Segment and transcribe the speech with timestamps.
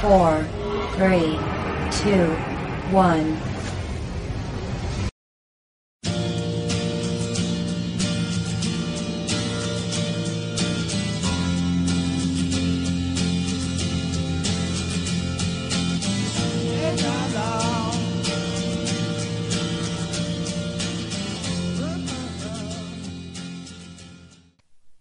[0.00, 0.44] 4,
[0.98, 1.38] 3,
[2.04, 2.28] 2,
[2.92, 3.56] 1.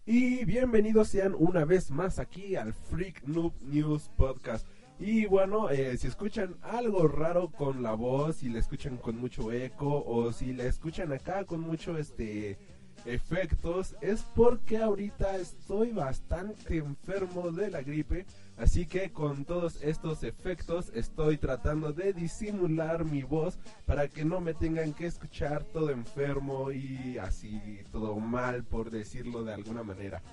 [0.07, 4.65] Y bienvenidos sean una vez más aquí al Freak Noob News Podcast.
[4.99, 9.51] Y bueno, eh, si escuchan algo raro con la voz, si la escuchan con mucho
[9.51, 12.57] eco o si la escuchan acá con mucho este
[13.03, 18.25] efectos, es porque ahorita estoy bastante enfermo de la gripe.
[18.57, 24.39] Así que con todos estos efectos estoy tratando de disimular mi voz para que no
[24.39, 30.23] me tengan que escuchar todo enfermo y así todo mal por decirlo de alguna manera.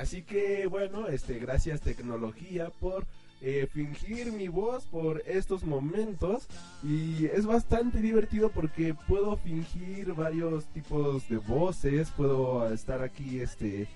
[0.00, 3.06] Así que bueno, este gracias tecnología por
[3.42, 6.46] eh, fingir mi voz por estos momentos
[6.82, 13.86] y es bastante divertido porque puedo fingir varios tipos de voces, puedo estar aquí este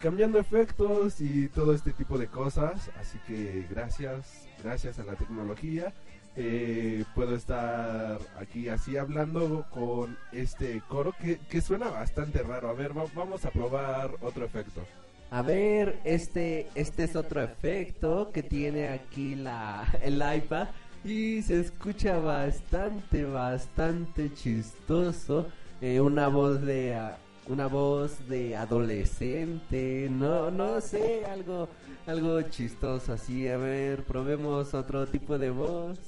[0.00, 2.90] cambiando efectos y todo este tipo de cosas.
[3.00, 5.92] Así que gracias, gracias a la tecnología.
[6.40, 12.68] eh, puedo estar aquí así hablando con este coro que, que suena bastante raro.
[12.68, 14.82] A ver, va- vamos a probar otro efecto.
[15.30, 20.68] A ver, este, este es otro efecto que tiene aquí la, el iPad
[21.04, 25.46] y se escucha bastante, bastante chistoso.
[25.80, 31.68] Eh, una voz de, ah, una voz de adolescente, no, no sé, algo,
[32.06, 33.48] algo chistoso así.
[33.48, 35.98] A ver, probemos otro tipo de voz.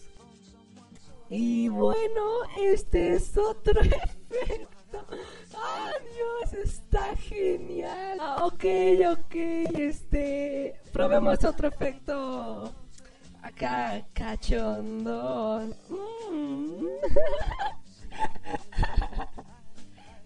[1.28, 2.24] Y bueno,
[2.58, 4.79] este es otro efecto.
[5.54, 6.54] ¡Ah, Dios!
[6.64, 8.18] Está genial.
[8.20, 8.64] Ah, ok,
[9.12, 9.34] ok,
[9.78, 10.80] este.
[10.92, 12.72] Probemos otro efecto.
[13.42, 15.74] Acá, cachondo.
[15.88, 16.86] Mm.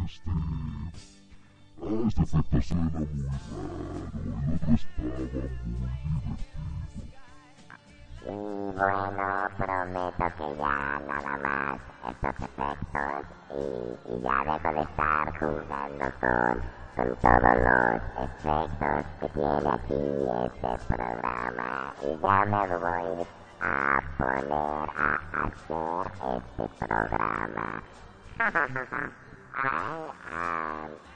[0.04, 1.15] Este.
[1.76, 3.46] Este efecto muy raro.
[4.16, 5.86] El otro muy divertido.
[8.24, 8.32] Y
[8.72, 10.76] bueno, prometo que ya
[11.06, 13.54] nada más estos efectos y,
[14.22, 16.54] ya dejo de estar jugando con,
[16.96, 20.02] con todos los efectos que tiene aquí
[20.46, 21.70] este programa
[22.02, 23.26] y ya me voy
[23.60, 23.64] a
[24.18, 25.08] poner a
[25.44, 27.66] hacer este programa.
[29.58, 31.15] I am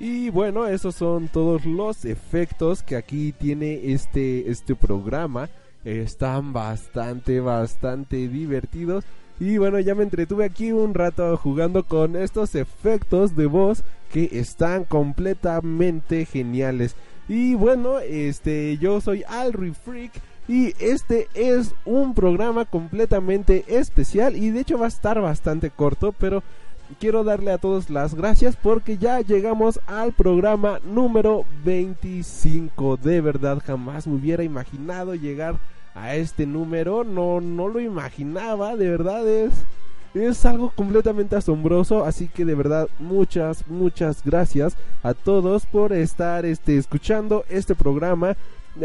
[0.00, 5.48] Y bueno, esos son todos los efectos que aquí tiene este, este programa.
[5.84, 9.04] Están bastante, bastante divertidos.
[9.40, 14.28] Y bueno, ya me entretuve aquí un rato jugando con estos efectos de voz que
[14.32, 16.96] están completamente geniales.
[17.28, 20.12] Y bueno, este, yo soy Alri Freak
[20.48, 26.12] y este es un programa completamente especial y de hecho va a estar bastante corto,
[26.18, 26.42] pero
[26.98, 32.96] quiero darle a todos las gracias porque ya llegamos al programa número 25.
[32.96, 35.58] De verdad, jamás me hubiera imaginado llegar a
[36.14, 37.04] este número.
[37.04, 39.52] No, no lo imaginaba, de verdad es,
[40.14, 42.04] es algo completamente asombroso.
[42.04, 48.36] Así que de verdad, muchas, muchas gracias a todos por estar este, escuchando este programa.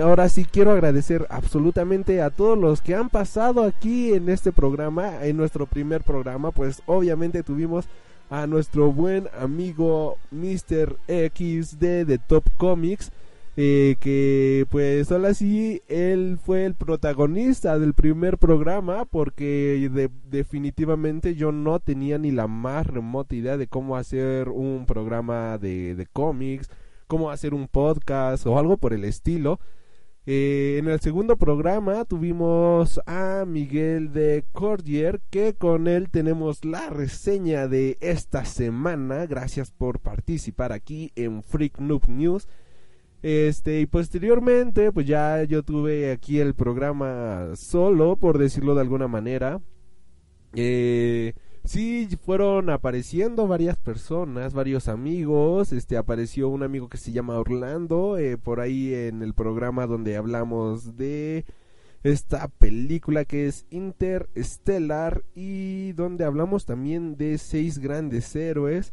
[0.01, 5.23] Ahora sí quiero agradecer absolutamente a todos los que han pasado aquí en este programa,
[5.23, 7.85] en nuestro primer programa, pues obviamente tuvimos
[8.31, 10.97] a nuestro buen amigo Mr.
[11.07, 13.11] X de The Top Comics,
[13.55, 21.35] eh, que pues ahora sí, él fue el protagonista del primer programa, porque de- definitivamente
[21.35, 26.05] yo no tenía ni la más remota idea de cómo hacer un programa de, de
[26.07, 26.69] cómics,
[27.07, 29.59] cómo hacer un podcast o algo por el estilo.
[30.25, 36.89] Eh, en el segundo programa tuvimos a Miguel de Cordier, que con él tenemos la
[36.89, 39.25] reseña de esta semana.
[39.25, 42.47] Gracias por participar aquí en Freak Noob News.
[43.23, 49.07] Este, y posteriormente, pues ya yo tuve aquí el programa solo, por decirlo de alguna
[49.07, 49.61] manera.
[50.53, 51.33] Eh,
[51.63, 55.71] sí, fueron apareciendo varias personas, varios amigos.
[55.71, 60.17] Este, apareció un amigo que se llama Orlando, eh, por ahí en el programa donde
[60.17, 61.45] hablamos de
[62.03, 68.91] esta película que es Interstellar y donde hablamos también de seis grandes héroes.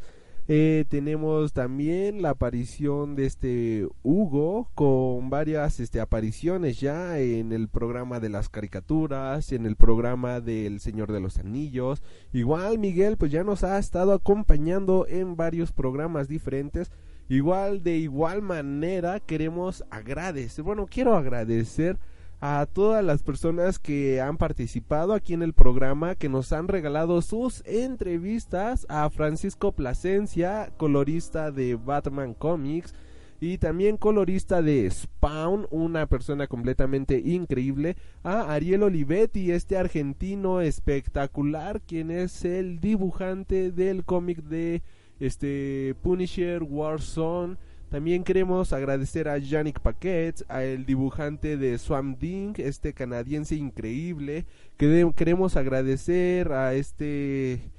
[0.53, 7.69] Eh, tenemos también la aparición de este Hugo con varias este, apariciones ya en el
[7.69, 12.03] programa de las caricaturas, en el programa del Señor de los Anillos.
[12.33, 16.91] Igual Miguel pues ya nos ha estado acompañando en varios programas diferentes.
[17.29, 21.97] Igual de igual manera queremos agradecer, bueno quiero agradecer
[22.41, 27.21] a todas las personas que han participado aquí en el programa, que nos han regalado
[27.21, 32.95] sus entrevistas a Francisco Plasencia, colorista de Batman Comics
[33.39, 41.81] y también colorista de Spawn, una persona completamente increíble, a Ariel Olivetti, este argentino espectacular,
[41.81, 44.81] quien es el dibujante del cómic de
[45.19, 47.57] este Punisher Warzone
[47.91, 54.45] también queremos agradecer a Yannick Paquet, a el dibujante de Swamp Ding, este canadiense increíble.
[54.77, 57.69] Queremos agradecer a este...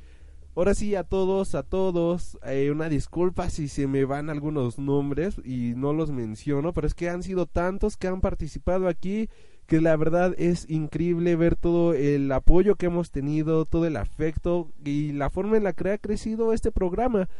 [0.54, 5.40] Ahora sí, a todos, a todos, eh, una disculpa si se me van algunos nombres
[5.46, 9.30] y no los menciono, pero es que han sido tantos que han participado aquí
[9.66, 14.68] que la verdad es increíble ver todo el apoyo que hemos tenido, todo el afecto
[14.84, 17.30] y la forma en la que ha crecido este programa.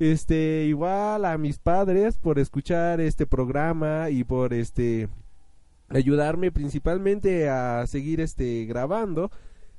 [0.00, 5.10] Este, igual a mis padres por escuchar este programa y por este
[5.90, 9.30] ayudarme principalmente a seguir este grabando.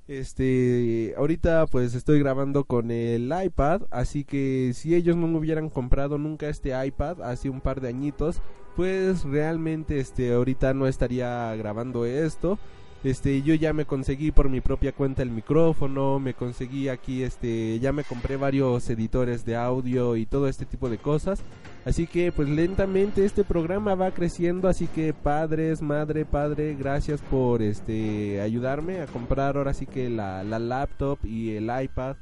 [0.07, 5.69] Este, ahorita pues estoy grabando con el iPad, así que si ellos no me hubieran
[5.69, 8.44] comprado nunca este iPad hace un par de añitos,
[8.75, 12.59] pues realmente este ahorita no estaría grabando esto.
[13.03, 17.80] Este, yo ya me conseguí por mi propia cuenta el micrófono, me conseguí aquí, este,
[17.80, 21.42] ya me compré varios editores de audio y todo este tipo de cosas.
[21.83, 27.63] Así que pues lentamente este programa va creciendo, así que padres, madre, padre, gracias por
[27.63, 32.18] este ayudarme a comprar ahora sí que la, la laptop y el iPad.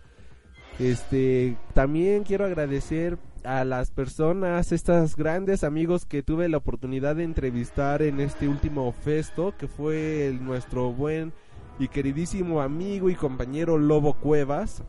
[0.79, 7.23] Este, también quiero agradecer a las personas, estos grandes amigos que tuve la oportunidad de
[7.23, 11.33] entrevistar en este último festo, que fue nuestro buen
[11.79, 14.83] y queridísimo amigo y compañero Lobo Cuevas,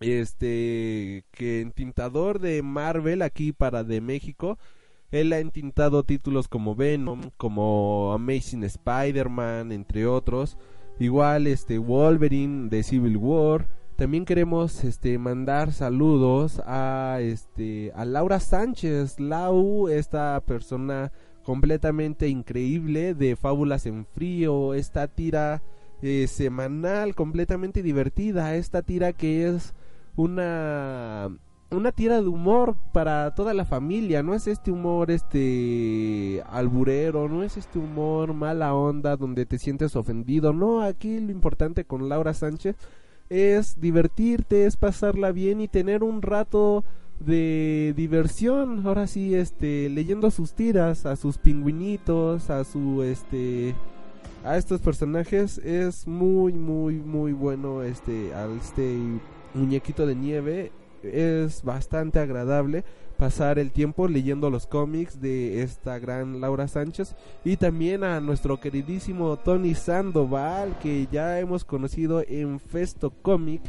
[0.00, 4.58] este, que entintador de Marvel aquí para de México,
[5.10, 10.58] él ha entintado títulos como Venom, como Amazing Spider-Man, entre otros,
[10.98, 18.40] igual este Wolverine de Civil War, también queremos este mandar saludos a este a Laura
[18.40, 21.12] Sánchez, Lau, esta persona
[21.42, 25.62] completamente increíble de Fábulas en Frío, esta tira
[26.02, 29.74] eh, semanal completamente divertida, esta tira que es
[30.14, 31.30] una
[31.70, 37.42] una tira de humor para toda la familia, no es este humor este alburero, no
[37.42, 42.34] es este humor mala onda donde te sientes ofendido, no, aquí lo importante con Laura
[42.34, 42.76] Sánchez
[43.28, 46.84] es divertirte, es pasarla bien y tener un rato
[47.20, 48.86] de diversión.
[48.86, 53.74] Ahora sí, este, leyendo sus tiras, a sus pingüinitos, a su, este,
[54.44, 57.82] a estos personajes es muy, muy, muy bueno.
[57.82, 58.96] Este, al este
[59.54, 60.72] muñequito de nieve
[61.12, 62.84] es bastante agradable
[63.16, 68.60] pasar el tiempo leyendo los cómics de esta gran Laura Sánchez y también a nuestro
[68.60, 73.62] queridísimo Tony Sandoval que ya hemos conocido en Festo Comic.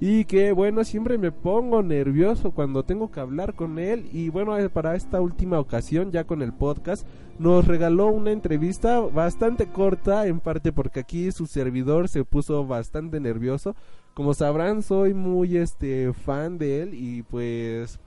[0.00, 4.08] Y que bueno siempre me pongo nervioso cuando tengo que hablar con él.
[4.12, 7.04] Y bueno eh, para esta última ocasión ya con el podcast
[7.40, 13.18] nos regaló una entrevista bastante corta en parte porque aquí su servidor se puso bastante
[13.18, 13.74] nervioso
[14.18, 18.00] como sabrán soy muy este fan de él y pues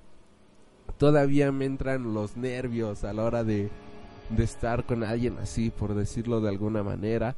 [0.97, 3.69] todavía me entran los nervios a la hora de,
[4.29, 7.37] de estar con alguien así, por decirlo de alguna manera.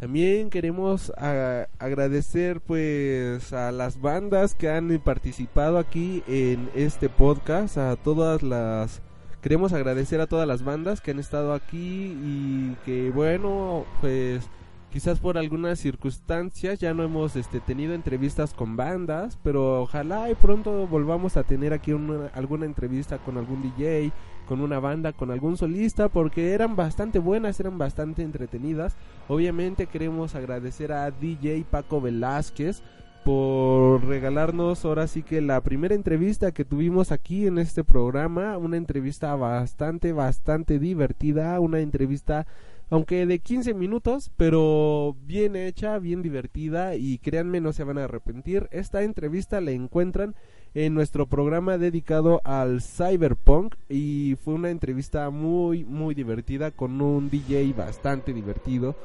[0.00, 7.94] También queremos agradecer pues a las bandas que han participado aquí en este podcast, a
[7.96, 9.02] todas las
[9.42, 14.48] queremos agradecer a todas las bandas que han estado aquí y que bueno, pues
[14.90, 20.34] quizás por algunas circunstancias ya no hemos este, tenido entrevistas con bandas, pero ojalá y
[20.34, 24.12] pronto volvamos a tener aquí una, alguna entrevista con algún DJ,
[24.46, 28.96] con una banda, con algún solista, porque eran bastante buenas, eran bastante entretenidas.
[29.28, 32.82] Obviamente queremos agradecer a DJ Paco Velázquez
[33.24, 38.78] por regalarnos ahora sí que la primera entrevista que tuvimos aquí en este programa, una
[38.78, 42.46] entrevista bastante, bastante divertida, una entrevista
[42.90, 48.04] aunque de 15 minutos, pero bien hecha, bien divertida y créanme no se van a
[48.04, 48.68] arrepentir.
[48.70, 50.34] Esta entrevista la encuentran
[50.74, 57.30] en nuestro programa dedicado al cyberpunk y fue una entrevista muy muy divertida con un
[57.30, 58.96] DJ bastante divertido.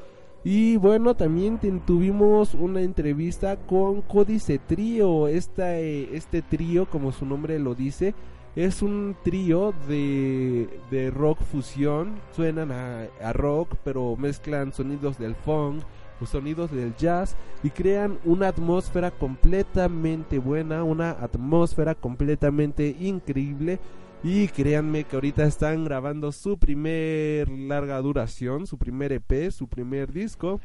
[0.46, 7.24] Y bueno, también tuvimos una entrevista con Códice Trío, esta, eh, este trío como su
[7.24, 8.14] nombre lo dice,
[8.56, 15.34] es un trío de, de rock fusión, suenan a, a rock pero mezclan sonidos del
[15.34, 15.82] funk,
[16.26, 23.78] sonidos del jazz y crean una atmósfera completamente buena, una atmósfera completamente increíble.
[24.22, 30.12] Y créanme que ahorita están grabando su primer larga duración, su primer EP, su primer
[30.12, 30.60] disco.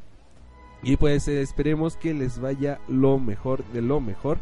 [0.82, 4.38] Y pues esperemos que les vaya lo mejor de lo mejor.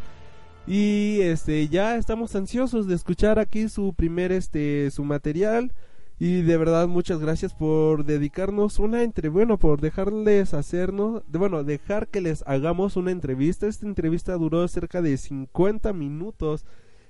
[0.67, 5.71] Y este ya estamos ansiosos de escuchar aquí su primer este su material.
[6.19, 11.63] Y de verdad muchas gracias por dedicarnos una entre bueno, por dejarles hacernos, de, bueno,
[11.63, 13.67] dejar que les hagamos una entrevista.
[13.67, 16.65] Esta entrevista duró cerca de 50 minutos.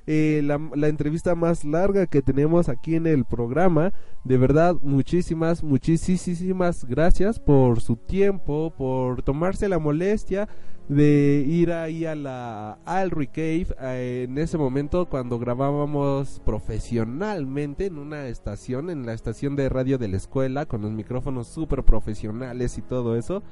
[0.08, 3.92] Eh, la, la, entrevista más larga que tenemos aquí en el programa.
[4.24, 10.48] De verdad, muchísimas, muchísimas gracias por su tiempo, por tomarse la molestia
[10.88, 17.98] de ir ahí a la al Cave eh, en ese momento cuando grabábamos profesionalmente en
[17.98, 22.78] una estación, en la estación de radio de la escuela, con los micrófonos súper profesionales
[22.78, 23.44] y todo eso.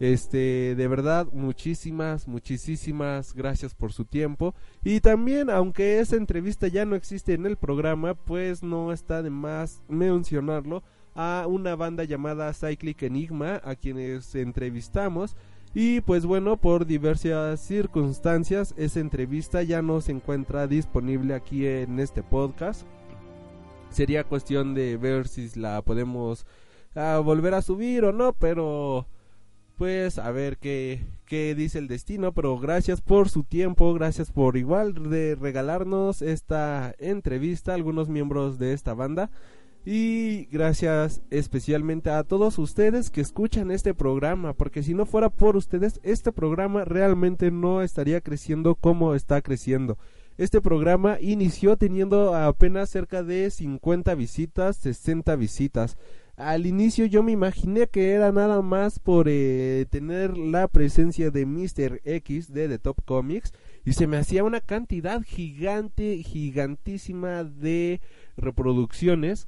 [0.00, 4.54] Este, de verdad, muchísimas, muchísimas gracias por su tiempo.
[4.82, 9.30] Y también, aunque esa entrevista ya no existe en el programa, pues no está de
[9.30, 10.82] más mencionarlo
[11.14, 15.36] a una banda llamada Cyclic Enigma, a quienes entrevistamos.
[15.74, 21.98] Y pues bueno, por diversas circunstancias, esa entrevista ya no se encuentra disponible aquí en
[21.98, 22.82] este podcast.
[23.90, 26.46] Sería cuestión de ver si la podemos
[26.94, 29.06] ah, volver a subir o no, pero
[29.76, 34.56] pues a ver qué, qué dice el destino, pero gracias por su tiempo, gracias por
[34.56, 39.30] igual de regalarnos esta entrevista a algunos miembros de esta banda
[39.86, 45.56] y gracias especialmente a todos ustedes que escuchan este programa, porque si no fuera por
[45.56, 49.98] ustedes, este programa realmente no estaría creciendo como está creciendo.
[50.36, 55.96] Este programa inició teniendo apenas cerca de 50 visitas, 60 visitas
[56.36, 61.46] al inicio yo me imaginé que era nada más por eh, tener la presencia de
[61.46, 62.00] Mr.
[62.04, 63.52] X de The Top Comics
[63.84, 68.00] y se me hacía una cantidad gigante, gigantísima de
[68.36, 69.46] reproducciones.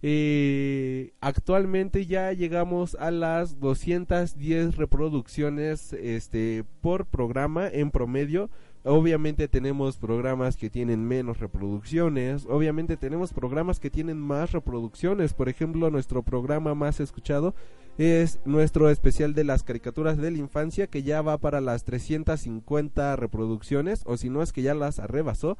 [0.00, 8.50] Eh, actualmente ya llegamos a las 210 reproducciones este, por programa en promedio
[8.84, 15.48] Obviamente tenemos programas que tienen menos reproducciones, obviamente tenemos programas que tienen más reproducciones, por
[15.48, 17.54] ejemplo nuestro programa más escuchado
[17.96, 23.16] es nuestro especial de las caricaturas de la infancia que ya va para las 350
[23.16, 25.56] reproducciones o si no es que ya las arrebasó.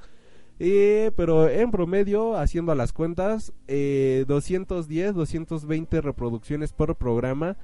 [0.61, 7.57] Eh, pero en promedio, haciendo las cuentas, eh, 210, 220 reproducciones por programa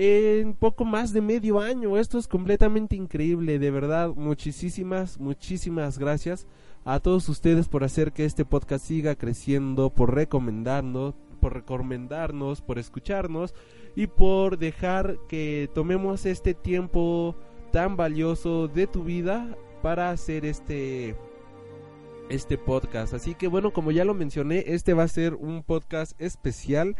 [0.00, 1.98] en poco más de medio año.
[1.98, 4.10] Esto es completamente increíble, de verdad.
[4.14, 6.46] Muchísimas, muchísimas gracias
[6.84, 12.78] a todos ustedes por hacer que este podcast siga creciendo, por recomendarnos, por recomendarnos, por
[12.78, 13.54] escucharnos
[13.96, 17.34] y por dejar que tomemos este tiempo
[17.72, 21.16] tan valioso de tu vida para hacer este
[22.28, 23.14] este podcast.
[23.14, 26.94] Así que bueno, como ya lo mencioné, este va a ser un podcast especial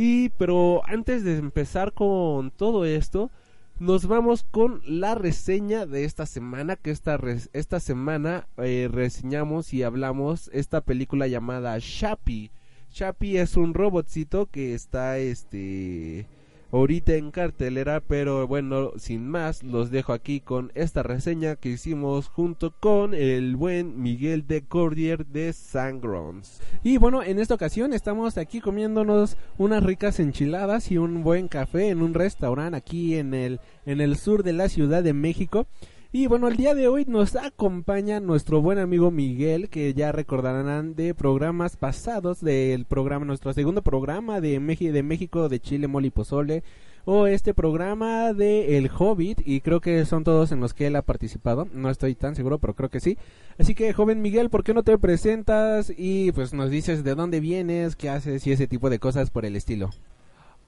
[0.00, 3.32] y pero antes de empezar con todo esto,
[3.80, 7.18] nos vamos con la reseña de esta semana, que esta,
[7.52, 12.52] esta semana eh, reseñamos y hablamos esta película llamada Shappy.
[12.92, 16.28] Shappy es un robotcito que está este
[16.70, 22.28] ahorita en cartelera, pero bueno, sin más, los dejo aquí con esta reseña que hicimos
[22.28, 26.60] junto con el buen Miguel de Cordier de Sangrons.
[26.82, 31.88] Y bueno, en esta ocasión estamos aquí comiéndonos unas ricas enchiladas y un buen café
[31.88, 35.66] en un restaurante aquí en el en el sur de la Ciudad de México.
[36.10, 40.94] Y bueno, el día de hoy nos acompaña nuestro buen amigo Miguel, que ya recordarán
[40.94, 46.62] de programas pasados del programa, nuestro segundo programa de, de México, de Chile, Moli Pozole.
[47.04, 50.96] o este programa de El Hobbit y creo que son todos en los que él
[50.96, 51.68] ha participado.
[51.74, 53.18] No estoy tan seguro, pero creo que sí.
[53.58, 57.40] Así que, joven Miguel, ¿por qué no te presentas y pues nos dices de dónde
[57.40, 59.90] vienes, qué haces y ese tipo de cosas por el estilo?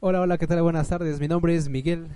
[0.00, 0.60] Hola, hola, ¿qué tal?
[0.60, 1.18] Buenas tardes.
[1.18, 2.08] Mi nombre es Miguel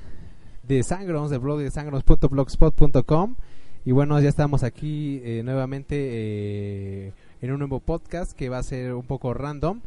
[0.67, 3.37] de Sangrons, del blog de sangrons.blogspot.com.
[3.85, 8.63] Y bueno, ya estamos aquí eh, nuevamente eh, en un nuevo podcast que va a
[8.63, 9.81] ser un poco random.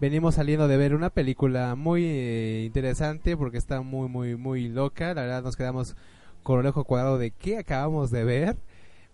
[0.00, 5.12] Venimos saliendo de ver una película muy eh, interesante porque está muy, muy, muy loca.
[5.14, 5.96] La verdad nos quedamos
[6.42, 8.56] con el ojo cuadrado de qué acabamos de ver.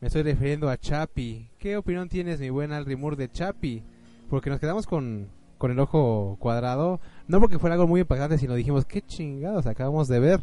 [0.01, 1.51] Me estoy refiriendo a Chapi.
[1.59, 3.83] ¿Qué opinión tienes, mi buen Alrimur, de Chapi?
[4.31, 7.01] Porque nos quedamos con, con el ojo cuadrado.
[7.27, 10.43] No porque fuera algo muy impactante, sino dijimos, qué chingados acabamos de ver.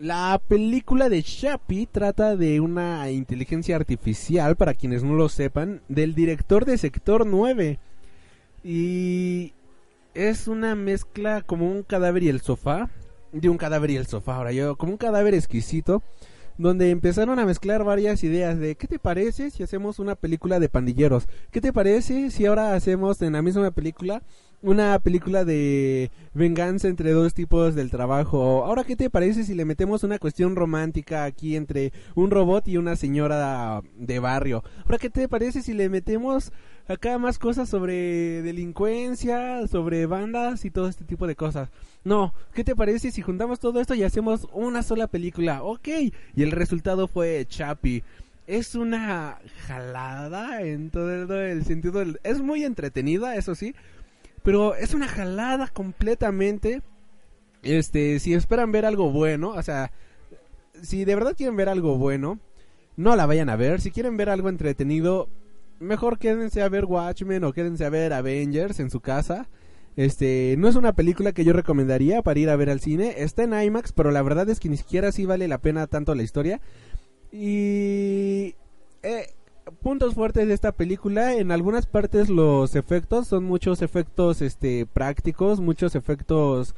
[0.00, 6.14] La película de Chappie trata de una inteligencia artificial, para quienes no lo sepan, del
[6.14, 7.78] director de Sector 9.
[8.64, 9.52] Y
[10.14, 12.88] es una mezcla como un cadáver y el sofá.
[13.32, 16.02] De un cadáver y el sofá, ahora yo, como un cadáver exquisito.
[16.56, 20.70] Donde empezaron a mezclar varias ideas de ¿qué te parece si hacemos una película de
[20.70, 21.28] pandilleros?
[21.50, 24.22] ¿Qué te parece si ahora hacemos en la misma película
[24.62, 28.64] una película de venganza entre dos tipos del trabajo.
[28.64, 32.76] Ahora, ¿qué te parece si le metemos una cuestión romántica aquí entre un robot y
[32.76, 34.62] una señora de barrio?
[34.84, 36.52] Ahora, ¿qué te parece si le metemos
[36.88, 41.70] acá más cosas sobre delincuencia, sobre bandas y todo este tipo de cosas?
[42.04, 45.62] No, ¿qué te parece si juntamos todo esto y hacemos una sola película?
[45.62, 45.88] Ok,
[46.36, 48.02] y el resultado fue Chappie
[48.46, 49.38] es una
[49.68, 53.76] jalada en todo el, sentido es muy entretenida eso sí
[54.42, 56.82] pero es una jalada completamente.
[57.62, 59.92] Este, si esperan ver algo bueno, o sea,
[60.82, 62.38] si de verdad quieren ver algo bueno,
[62.96, 63.80] no la vayan a ver.
[63.80, 65.28] Si quieren ver algo entretenido,
[65.78, 69.48] mejor quédense a ver Watchmen o quédense a ver Avengers en su casa.
[69.96, 73.16] Este, no es una película que yo recomendaría para ir a ver al cine.
[73.18, 76.14] Está en IMAX, pero la verdad es que ni siquiera sí vale la pena tanto
[76.14, 76.60] la historia.
[77.32, 78.54] Y
[79.02, 79.34] eh,
[79.80, 85.60] puntos fuertes de esta película, en algunas partes los efectos son muchos efectos este prácticos,
[85.60, 86.74] muchos efectos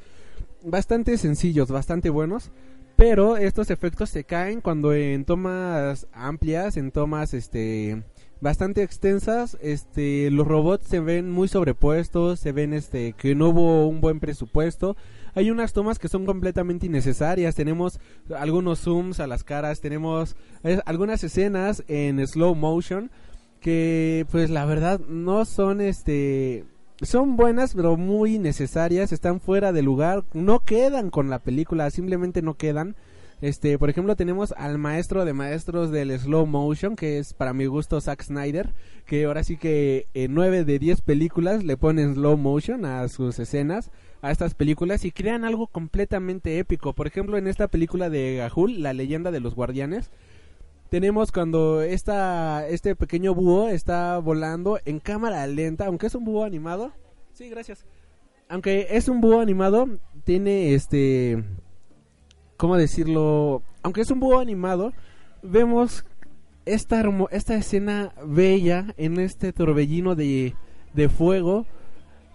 [0.64, 2.52] bastante sencillos, bastante buenos,
[2.96, 8.04] pero estos efectos se caen cuando en tomas amplias, en tomas este
[8.40, 13.88] bastante extensas, este los robots se ven muy sobrepuestos, se ven este que no hubo
[13.88, 14.96] un buen presupuesto
[15.34, 17.54] hay unas tomas que son completamente innecesarias.
[17.54, 18.00] Tenemos
[18.36, 20.36] algunos zooms a las caras, tenemos
[20.84, 23.10] algunas escenas en slow motion
[23.60, 26.64] que pues la verdad no son este
[27.00, 32.42] son buenas pero muy necesarias, están fuera de lugar, no quedan con la película, simplemente
[32.42, 32.96] no quedan.
[33.40, 37.66] Este, por ejemplo, tenemos al maestro de maestros del slow motion, que es para mi
[37.66, 38.72] gusto Zack Snyder,
[39.04, 43.40] que ahora sí que en 9 de 10 películas le ponen slow motion a sus
[43.40, 43.90] escenas
[44.22, 46.94] a estas películas y crean algo completamente épico.
[46.94, 50.10] Por ejemplo, en esta película de Gahul, La leyenda de los guardianes,
[50.88, 56.44] tenemos cuando esta, este pequeño búho está volando en cámara lenta, aunque es un búho
[56.44, 56.92] animado.
[57.32, 57.84] Sí, gracias.
[58.48, 59.88] Aunque es un búho animado,
[60.24, 61.42] tiene este...
[62.56, 63.62] ¿Cómo decirlo?
[63.82, 64.92] Aunque es un búho animado,
[65.42, 66.04] vemos
[66.64, 70.54] esta, esta escena bella en este torbellino de,
[70.94, 71.66] de fuego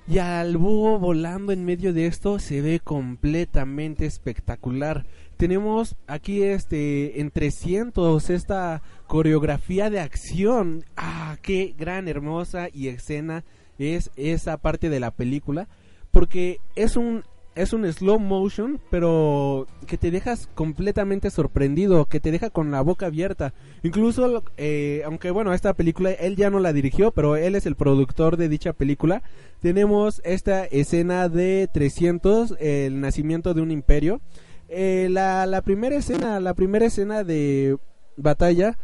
[0.07, 5.05] y al búho volando en medio de esto se ve completamente espectacular.
[5.35, 10.85] Tenemos aquí este en 300 esta coreografía de acción.
[10.95, 13.43] Ah, qué gran, hermosa y escena
[13.77, 15.67] es esa parte de la película.
[16.11, 17.23] Porque es un
[17.57, 22.81] es un slow motion, pero que te dejas completamente sorprendido, que te deja con la
[22.81, 23.53] boca abierta.
[23.83, 27.75] Incluso, eh, aunque bueno, esta película él ya no la dirigió, pero él es el
[27.75, 29.23] productor de dicha película.
[29.59, 34.21] Tenemos esta escena de 300, el nacimiento de un imperio.
[34.69, 37.77] Eh, la, la primera escena, la primera escena de
[38.17, 38.77] batalla,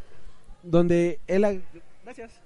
[0.63, 1.61] donde él...
[2.03, 2.42] Gracias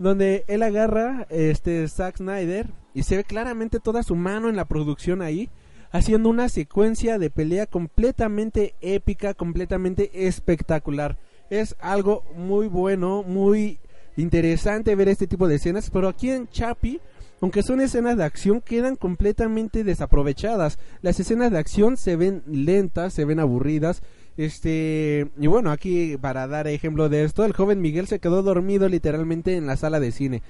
[0.00, 4.64] donde él agarra este Zack Snyder y se ve claramente toda su mano en la
[4.64, 5.50] producción ahí
[5.92, 11.18] haciendo una secuencia de pelea completamente épica, completamente espectacular.
[11.50, 13.78] Es algo muy bueno, muy
[14.16, 16.98] interesante ver este tipo de escenas, pero aquí en Chapi,
[17.42, 20.78] aunque son escenas de acción, quedan completamente desaprovechadas.
[21.02, 24.02] Las escenas de acción se ven lentas, se ven aburridas,
[24.44, 28.88] este, y bueno, aquí para dar ejemplo de esto, el joven Miguel se quedó dormido
[28.88, 30.42] literalmente en la sala de cine.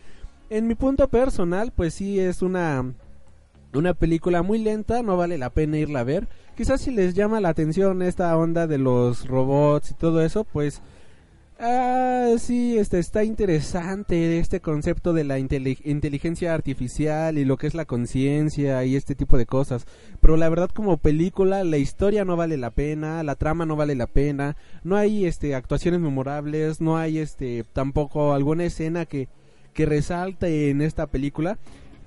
[0.49, 2.95] En mi punto personal, pues sí es una
[3.73, 6.29] una película muy lenta, no vale la pena irla a ver.
[6.57, 10.83] Quizás si les llama la atención esta onda de los robots y todo eso, pues
[11.63, 17.67] Ah, sí, este está interesante este concepto de la inteli- inteligencia artificial y lo que
[17.67, 19.85] es la conciencia y este tipo de cosas.
[20.23, 23.95] Pero la verdad como película la historia no vale la pena, la trama no vale
[23.95, 29.29] la pena, no hay este actuaciones memorables, no hay este tampoco alguna escena que
[29.75, 31.59] que resalte en esta película.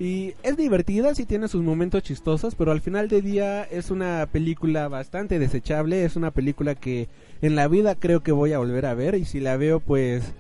[0.04, 4.28] Y es divertida, sí tiene sus momentos chistosos, pero al final del día es una
[4.30, 7.08] película bastante desechable, es una película que
[7.42, 10.34] en la vida creo que voy a volver a ver y si la veo pues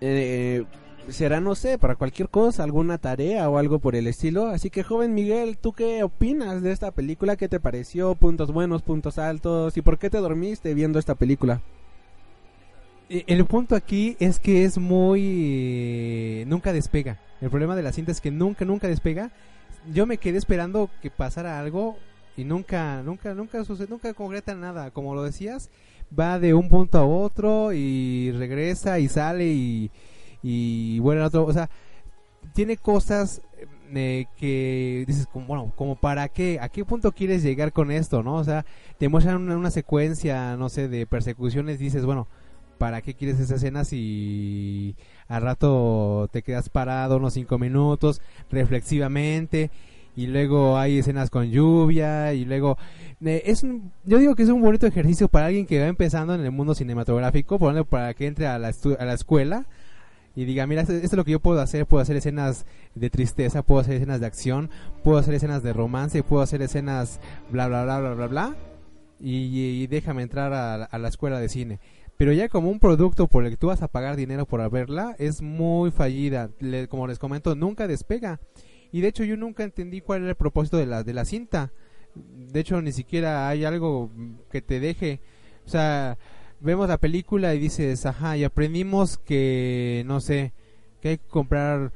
[0.00, 0.64] eh,
[1.10, 4.46] será no sé, para cualquier cosa, alguna tarea o algo por el estilo.
[4.46, 7.36] Así que joven Miguel, ¿tú qué opinas de esta película?
[7.36, 8.14] ¿Qué te pareció?
[8.14, 9.76] ¿Puntos buenos, puntos altos?
[9.76, 11.60] ¿Y por qué te dormiste viendo esta película?
[13.10, 16.40] Eh, El punto aquí es que es muy...
[16.40, 17.25] eh, nunca despega.
[17.40, 19.30] El problema de la cinta es que nunca, nunca despega.
[19.92, 21.96] Yo me quedé esperando que pasara algo
[22.36, 24.90] y nunca, nunca, nunca sucede, nunca concreta nada.
[24.90, 25.70] Como lo decías,
[26.18, 29.90] va de un punto a otro y regresa y sale y,
[30.42, 31.44] y vuelve a otro.
[31.44, 31.68] O sea,
[32.54, 33.42] tiene cosas
[33.94, 38.22] eh, que dices, como, bueno, como para qué, a qué punto quieres llegar con esto,
[38.22, 38.34] ¿no?
[38.34, 38.64] O sea,
[38.98, 42.26] te muestran una, una secuencia, no sé, de persecuciones, dices, bueno,
[42.78, 44.96] ¿para qué quieres esas escenas si
[45.28, 49.70] al rato te quedas parado unos cinco minutos reflexivamente
[50.16, 52.78] y luego hay escenas con lluvia y luego
[53.24, 56.34] eh, es un- yo digo que es un bonito ejercicio para alguien que va empezando
[56.34, 59.66] en el mundo cinematográfico por ejemplo, para que entre a la, estu- a la escuela
[60.34, 63.62] y diga, mira, esto, es lo que yo puedo hacer, puedo hacer escenas de tristeza,
[63.62, 64.68] puedo hacer escenas de acción,
[65.02, 68.56] puedo hacer escenas de romance, puedo hacer escenas bla bla bla bla bla bla
[69.20, 71.80] y, déjame entrar a, la- a la escuela de cine.
[72.16, 75.14] Pero ya como un producto por el que tú vas a pagar dinero por verla,
[75.18, 76.50] es muy fallida.
[76.60, 78.40] Le- como les comento, nunca despega.
[78.92, 81.72] Y de hecho yo nunca entendí cuál era el propósito de la, de la cinta.
[82.14, 84.10] De hecho ni siquiera hay algo
[84.50, 85.20] que te deje.
[85.66, 86.16] O sea,
[86.60, 90.54] vemos la película y dices, ajá, y aprendimos que, no sé,
[91.02, 91.92] que hay que comprar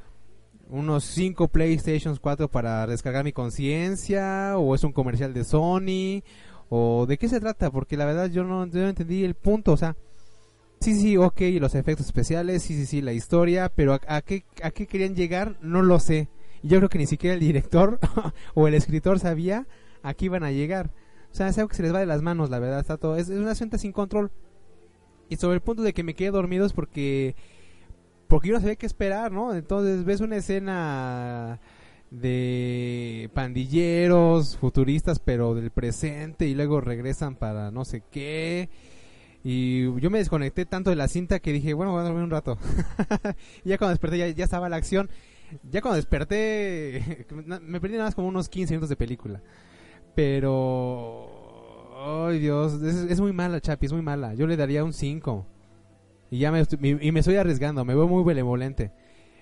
[0.69, 6.23] unos 5 PlayStation 4 para descargar mi conciencia, o es un comercial de Sony,
[6.73, 9.97] o de qué se trata, porque la verdad yo no, entendí el punto, o sea,
[10.79, 14.71] sí, sí, ok, los efectos especiales, sí, sí, sí, la historia, pero a, qué, a
[14.71, 16.29] qué querían llegar, no lo sé.
[16.63, 17.99] Yo creo que ni siquiera el director
[18.53, 19.67] o el escritor sabía
[20.01, 20.91] a qué iban a llegar.
[21.29, 23.17] O sea, es algo que se les va de las manos, la verdad, está todo,
[23.17, 24.31] es, es una cinta sin control.
[25.27, 27.35] Y sobre el punto de que me quedé dormido es porque
[28.29, 29.53] porque yo no sabía qué esperar, ¿no?
[29.53, 31.59] Entonces ves una escena
[32.11, 38.69] de pandilleros futuristas pero del presente y luego regresan para no sé qué.
[39.43, 42.29] Y yo me desconecté tanto de la cinta que dije bueno voy a dormir un
[42.29, 42.59] rato
[43.65, 45.09] ya cuando desperté ya, estaba la acción.
[45.69, 47.25] Ya cuando desperté
[47.65, 49.41] me perdí nada más como unos 15 minutos de película.
[50.15, 51.29] Pero
[52.29, 54.33] ay Dios es, muy mala Chapi es muy mala.
[54.33, 55.45] Yo le daría un 5
[56.29, 58.91] y ya me- y me estoy arriesgando me veo muy benevolente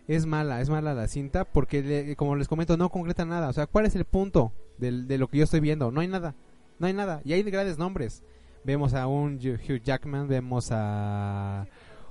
[0.10, 3.54] es mala, es mala la cinta porque le- como les comento no concreta nada, o
[3.54, 5.92] sea, ¿cuál es el punto de lo que yo estoy viendo?
[5.92, 6.34] No hay nada,
[6.80, 8.24] no hay nada, y hay grandes nombres.
[8.64, 11.68] Vemos a un Hugh Jackman, vemos a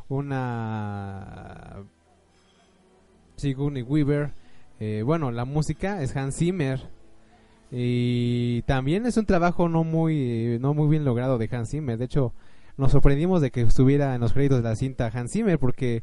[0.08, 1.82] una
[3.36, 4.32] Sigourney Weaver,
[4.80, 6.80] eh, bueno, la música es Hans Zimmer.
[7.70, 12.06] Y también es un trabajo no muy no muy bien logrado de Hans Zimmer, de
[12.06, 12.32] hecho
[12.78, 16.02] nos sorprendimos de que estuviera en los créditos de la cinta Hans Zimmer porque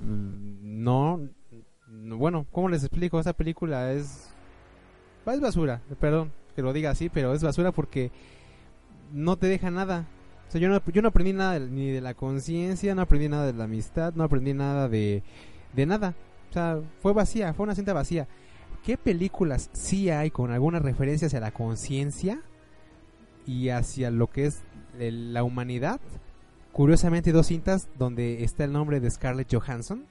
[0.00, 1.20] no,
[1.88, 3.20] no, bueno, ¿cómo les explico?
[3.20, 4.30] Esa película es
[5.26, 8.10] es basura, perdón que lo diga así, pero es basura porque
[9.12, 10.06] no te deja nada.
[10.48, 13.46] O sea, yo no, yo no aprendí nada ni de la conciencia, no aprendí nada
[13.46, 15.22] de la amistad, no aprendí nada de,
[15.74, 16.14] de nada.
[16.50, 18.26] O sea, fue vacía, fue una cinta vacía.
[18.84, 22.40] ¿Qué películas sí hay con alguna referencia hacia la conciencia
[23.46, 24.62] y hacia lo que es
[24.98, 26.00] la humanidad?
[26.72, 30.06] Curiosamente, dos cintas donde está el nombre de Scarlett Johansson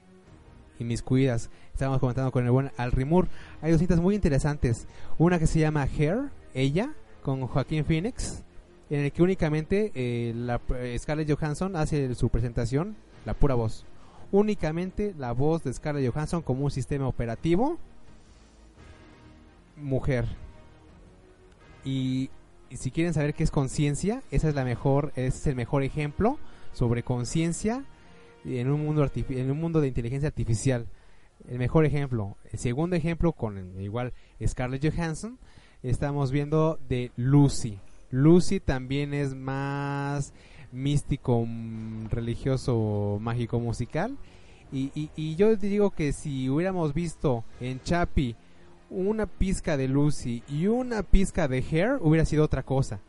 [0.78, 1.50] y mis cuidas.
[1.72, 3.28] Estábamos comentando con el buen Al Rimur.
[3.62, 4.86] Hay dos cintas muy interesantes.
[5.18, 8.42] Una que se llama Hair, ella, con Joaquín Phoenix,
[8.90, 12.94] en el que únicamente eh, la, eh, Scarlett Johansson hace su presentación,
[13.24, 13.86] la pura voz.
[14.30, 17.78] Únicamente la voz de Scarlett Johansson como un sistema operativo.
[19.76, 20.26] Mujer.
[21.86, 22.28] Y,
[22.68, 25.82] y si quieren saber qué es conciencia, esa es la mejor, ese es el mejor
[25.82, 26.38] ejemplo
[26.72, 27.84] sobre conciencia
[28.44, 30.86] en un mundo en un mundo de inteligencia artificial.
[31.48, 32.36] El mejor ejemplo.
[32.52, 34.12] El segundo ejemplo con igual
[34.46, 35.38] Scarlett Johansson
[35.82, 37.78] estamos viendo de Lucy.
[38.10, 40.32] Lucy también es más
[40.72, 44.16] místico, mm, religioso, mágico, musical.
[44.72, 48.36] Y, y, y yo digo que si hubiéramos visto en Chapi
[48.88, 53.00] una pizca de Lucy y una pizca de Hair, hubiera sido otra cosa.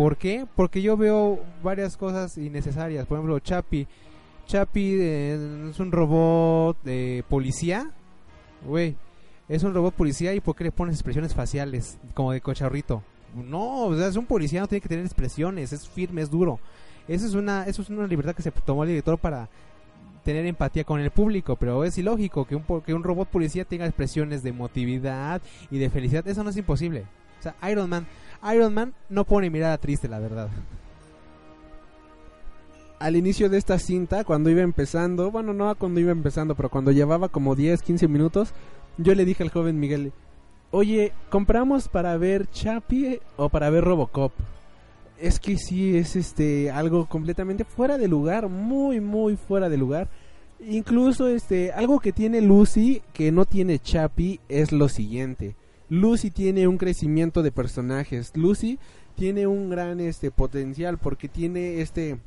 [0.00, 0.46] ¿Por qué?
[0.56, 3.04] Porque yo veo varias cosas innecesarias.
[3.04, 3.86] Por ejemplo, Chapi.
[4.46, 7.90] Chapi eh, es un robot de policía.
[8.64, 8.96] Güey,
[9.46, 13.02] es un robot policía y ¿por qué le pones expresiones faciales como de cocharrito?
[13.34, 16.60] No, o sea, es un policía, no tiene que tener expresiones, es firme, es duro.
[17.06, 19.50] Eso es una, eso es una libertad que se tomó el director para
[20.24, 23.84] tener empatía con el público, pero es ilógico que un, que un robot policía tenga
[23.84, 27.04] expresiones de emotividad y de felicidad, eso no es imposible.
[27.40, 28.06] O sea, Iron Man,
[28.54, 30.48] Iron Man no pone mirada triste, la verdad.
[32.98, 36.92] al inicio de esta cinta, cuando iba empezando, bueno, no cuando iba empezando, pero cuando
[36.92, 38.52] llevaba como 10, 15 minutos,
[38.98, 40.12] yo le dije al joven Miguel,
[40.70, 44.32] oye, ¿compramos para ver Chapi o para ver Robocop?
[45.18, 50.08] Es que sí, es este algo completamente fuera de lugar, muy, muy fuera de lugar.
[50.60, 55.56] Incluso este, algo que tiene Lucy que no tiene Chapi es lo siguiente.
[55.90, 58.30] Lucy tiene un crecimiento de personajes.
[58.36, 58.78] Lucy
[59.16, 62.18] tiene un gran este potencial porque tiene este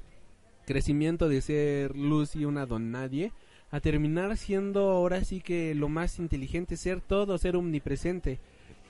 [0.65, 3.31] crecimiento de ser Lucy una don nadie
[3.71, 8.39] a terminar siendo ahora sí que lo más inteligente, ser todo, ser omnipresente.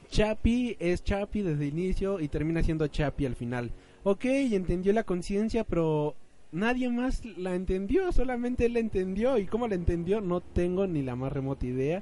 [0.10, 3.72] Chapi es Chapi desde el inicio y termina siendo Chapi al final.
[4.04, 6.16] Ok, entendió la conciencia, pero
[6.52, 9.38] nadie más la entendió, solamente él la entendió.
[9.38, 10.20] ¿Y cómo la entendió?
[10.20, 12.02] No tengo ni la más remota idea.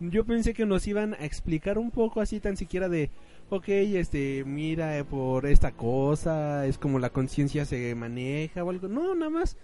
[0.00, 3.10] Yo pensé que nos iban a explicar un poco así tan siquiera de,
[3.50, 8.88] ok, este, mira, eh, por esta cosa, es como la conciencia se maneja o algo.
[8.88, 9.58] No, nada más,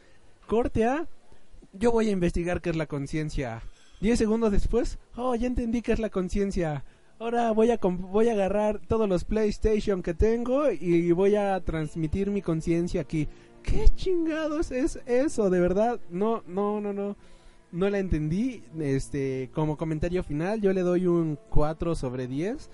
[0.46, 1.09] corte A,
[1.72, 3.62] yo voy a investigar qué es la conciencia.
[4.01, 6.85] Diez segundos después, oh, ya entendí qué es la conciencia.
[7.18, 12.31] Ahora voy a voy a agarrar todos los PlayStation que tengo y voy a transmitir
[12.31, 13.27] mi conciencia aquí.
[13.62, 15.49] ¿Qué chingados es eso?
[15.49, 17.16] De verdad, no, no, no, no.
[17.72, 18.62] No la entendí.
[18.79, 22.70] Este, como comentario final, yo le doy un 4 sobre 10.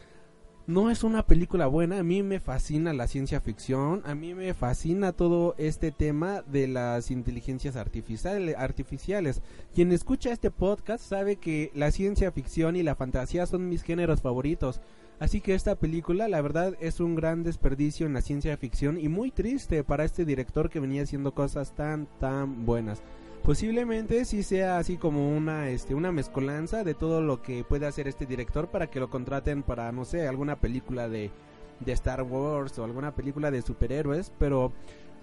[0.69, 4.55] No es una película buena, a mí me fascina la ciencia ficción, a mí me
[4.55, 8.55] fascina todo este tema de las inteligencias artificiales.
[8.57, 9.43] artificiales.
[9.75, 14.21] Quien escucha este podcast sabe que la ciencia ficción y la fantasía son mis géneros
[14.21, 14.81] favoritos.
[15.19, 19.09] Así que esta película, la verdad, es un gran desperdicio en la ciencia ficción y
[19.09, 23.03] muy triste para este director que venía haciendo cosas tan, tan buenas.
[23.45, 28.07] Posiblemente sí sea así como una, este, una mezcolanza de todo lo que puede hacer
[28.07, 31.33] este director para que lo contraten para, no sé, alguna película de,
[31.81, 34.73] de Star Wars o alguna película de superhéroes, pero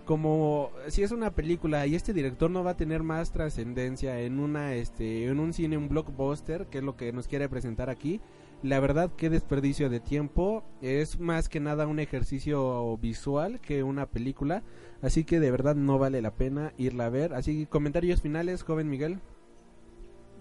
[0.04, 4.40] como si es una película y este director no va a tener más trascendencia en
[4.40, 8.20] una este en un cine un blockbuster que es lo que nos quiere presentar aquí
[8.62, 10.64] la verdad qué desperdicio de tiempo.
[10.82, 14.64] Es más que nada un ejercicio visual que una película.
[15.02, 17.34] Así que de verdad no vale la pena irla a ver.
[17.34, 19.20] Así que comentarios finales joven Miguel.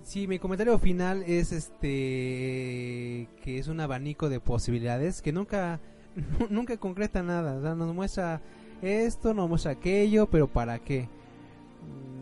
[0.02, 5.80] Sí, mi comentario final es este que es un abanico de posibilidades que nunca
[6.50, 8.40] nunca concreta nada, o sea, nos muestra
[8.82, 11.08] esto, nos muestra aquello, pero ¿para qué?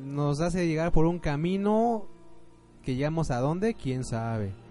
[0.05, 2.07] Nos hace llegar por un camino
[2.83, 4.66] que llegamos a dónde, quién sabe.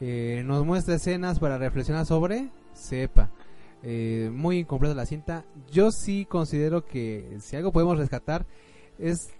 [0.00, 3.30] Eh, nos muestra escenas para reflexionar sobre, sepa.
[3.82, 5.44] Eh, muy incompleta la cinta.
[5.70, 8.46] Yo sí considero que si algo podemos rescatar
[8.98, 9.30] es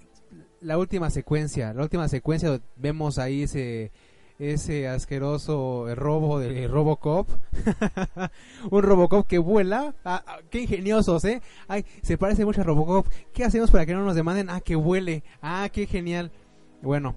[0.61, 1.73] la última secuencia.
[1.75, 3.92] La última secuencia vemos ahí ese
[4.38, 7.29] ese asqueroso robo de Robocop.
[8.71, 9.94] un Robocop que vuela.
[10.05, 11.42] Ah, ah, qué ingeniosos, ¿eh?
[11.66, 13.07] Ay, se parece mucho a Robocop.
[13.33, 14.49] ¿Qué hacemos para que no nos demanden?
[14.51, 15.25] Ah, que vuele.
[15.42, 16.31] Ah, qué genial.
[16.83, 17.16] Bueno,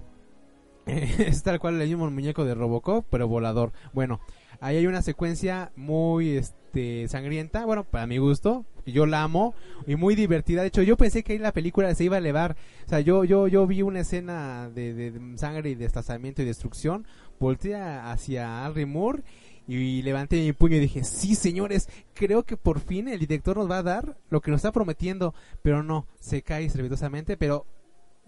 [0.86, 3.72] es tal cual el mismo muñeco de Robocop, pero volador.
[3.92, 4.20] Bueno,
[4.60, 9.54] ahí hay una secuencia muy este sangrienta, bueno, para mi gusto, yo la amo
[9.86, 10.62] y muy divertida.
[10.62, 12.56] De hecho, yo pensé que ahí la película se iba a elevar.
[12.86, 17.06] O sea, yo yo yo vi una escena de, sangre y destazamiento y destrucción,
[17.38, 19.22] volteé hacia Henry Moore
[19.68, 23.70] y levanté mi puño y dije, sí señores, creo que por fin el director nos
[23.70, 27.64] va a dar lo que nos está prometiendo, pero no, se cae estrepitosamente, pero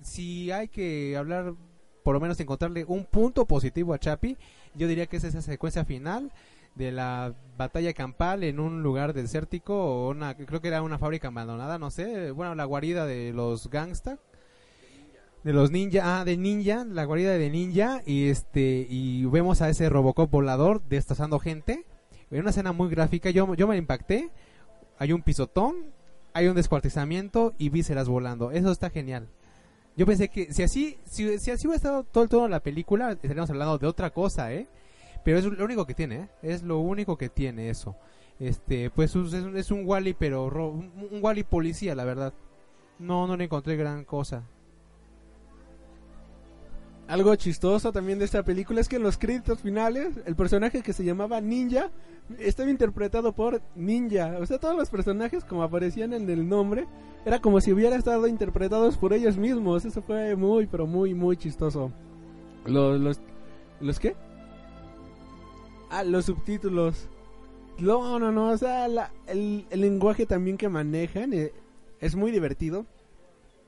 [0.00, 1.54] si hay que hablar
[2.04, 4.36] por lo menos encontrarle un punto positivo a Chapi,
[4.74, 6.30] yo diría que es esa secuencia final
[6.76, 11.28] de la batalla campal en un lugar desértico o una creo que era una fábrica
[11.28, 14.18] abandonada, no sé, bueno, la guarida de los gangsta
[15.44, 19.68] de los ninja, ah, de ninja, la guarida de ninja y este y vemos a
[19.68, 21.84] ese Robocop volador destazando gente.
[22.30, 24.30] En una escena muy gráfica, yo yo me impacté.
[24.98, 25.74] Hay un pisotón,
[26.32, 28.52] hay un descuartizamiento y vísceras volando.
[28.52, 29.28] Eso está genial.
[29.96, 32.60] Yo pensé que si así, si, si así hubiera estado todo el tono de la
[32.60, 34.66] película, estaríamos hablando de otra cosa, ¿eh?
[35.24, 36.28] Pero es lo único que tiene, ¿eh?
[36.42, 37.96] Es lo único que tiene eso.
[38.40, 42.32] Este, pues es, un- es un Wally, pero ro- un, un Wally policía, la verdad.
[42.98, 44.42] No, no le encontré gran cosa.
[47.06, 50.92] Algo chistoso también de esta película es que en los créditos finales el personaje que
[50.94, 51.90] se llamaba Ninja
[52.38, 54.36] estaba interpretado por Ninja.
[54.40, 56.86] O sea, todos los personajes como aparecían en el nombre
[57.26, 59.84] era como si hubieran estado interpretados por ellos mismos.
[59.84, 61.92] Eso fue muy, pero muy, muy chistoso.
[62.64, 63.20] Los, los,
[63.80, 64.16] ¿los qué?
[65.90, 67.08] Ah, los subtítulos.
[67.78, 71.52] No, no, no, o sea, la- el, el lenguaje también que manejan eh,
[72.00, 72.86] es muy divertido.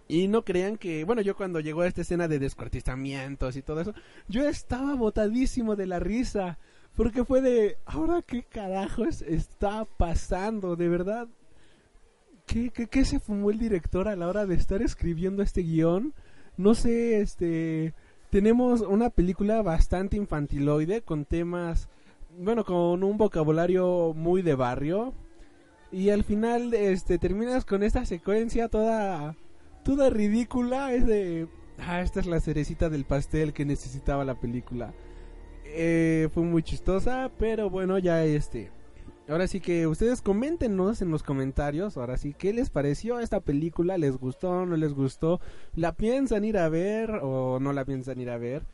[0.08, 3.80] Y no crean que, bueno, yo cuando llegó a esta escena de descuartizamientos y todo
[3.80, 3.94] eso,
[4.28, 6.58] yo estaba botadísimo de la risa.
[6.94, 11.28] Porque fue de, ahora qué carajos está pasando, de verdad.
[12.46, 16.14] ¿Qué, qué, qué se fumó el director a la hora de estar escribiendo este guion?
[16.56, 17.94] No sé, este...
[18.30, 21.88] Tenemos una película bastante infantiloide con temas,
[22.36, 25.14] bueno, con un vocabulario muy de barrio.
[25.92, 29.36] Y al final, este, terminas con esta secuencia toda
[29.86, 31.46] toda ridícula es de
[31.78, 34.92] ah esta es la cerecita del pastel que necesitaba la película
[35.64, 38.70] Eh, fue muy chistosa pero bueno ya este
[39.28, 43.96] ahora sí que ustedes coméntenos en los comentarios ahora sí qué les pareció esta película
[43.96, 45.40] les gustó no les gustó
[45.76, 48.66] la piensan ir a ver o no la piensan ir a ver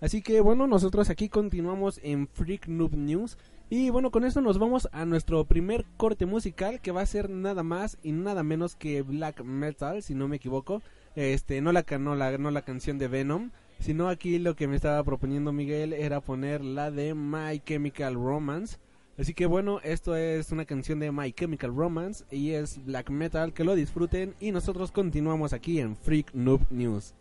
[0.00, 3.38] así que bueno nosotros aquí continuamos en Freak Noob News
[3.72, 7.30] y bueno, con esto nos vamos a nuestro primer corte musical que va a ser
[7.30, 10.82] nada más y nada menos que black metal, si no me equivoco.
[11.14, 14.74] Este, no la no la no la canción de Venom, sino aquí lo que me
[14.74, 18.78] estaba proponiendo Miguel era poner la de My Chemical Romance.
[19.16, 23.52] Así que bueno, esto es una canción de My Chemical Romance y es black metal,
[23.52, 27.14] que lo disfruten y nosotros continuamos aquí en Freak Noob News.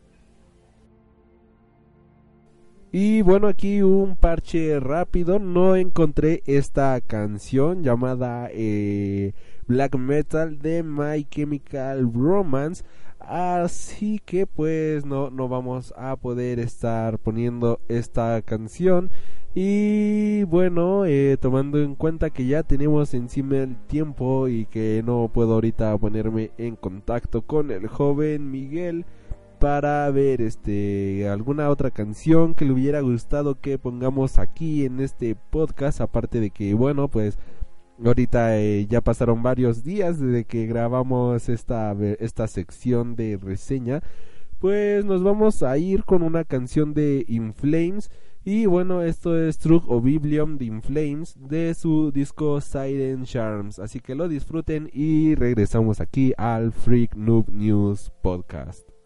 [2.92, 5.38] Y bueno, aquí un parche rápido.
[5.38, 9.34] No encontré esta canción llamada eh,
[9.68, 12.84] Black Metal de My Chemical Romance.
[13.20, 19.12] Así que pues no, no vamos a poder estar poniendo esta canción.
[19.54, 25.30] Y bueno, eh, tomando en cuenta que ya tenemos encima el tiempo y que no
[25.32, 29.06] puedo ahorita ponerme en contacto con el joven Miguel
[29.60, 35.36] para ver este alguna otra canción que le hubiera gustado que pongamos aquí en este
[35.36, 37.38] podcast aparte de que bueno pues
[38.04, 44.02] ahorita eh, ya pasaron varios días desde que grabamos esta esta sección de reseña
[44.60, 48.12] pues nos vamos a ir con una canción de In Flames.
[48.44, 53.80] Y bueno esto es True Oblivion de In Flames de su disco Siren Charms.
[53.80, 58.99] Así que lo disfruten y regresamos aquí al Freak Noob News Podcast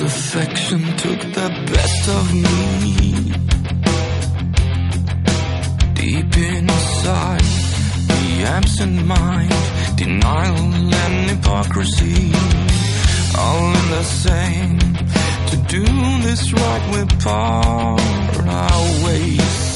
[0.00, 3.32] affection took the best of me.
[5.94, 7.48] Deep inside,
[8.06, 9.52] the absent mind,
[9.96, 10.56] denial
[11.04, 12.32] and hypocrisy,
[13.36, 14.78] all in the same.
[15.50, 15.84] To do
[16.22, 19.67] this right, we part our ways.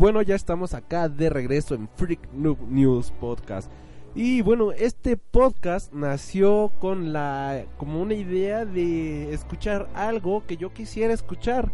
[0.00, 3.70] Bueno, ya estamos acá de regreso en Freak News Podcast.
[4.14, 10.72] Y bueno, este podcast nació con la como una idea de escuchar algo que yo
[10.72, 11.70] quisiera escuchar.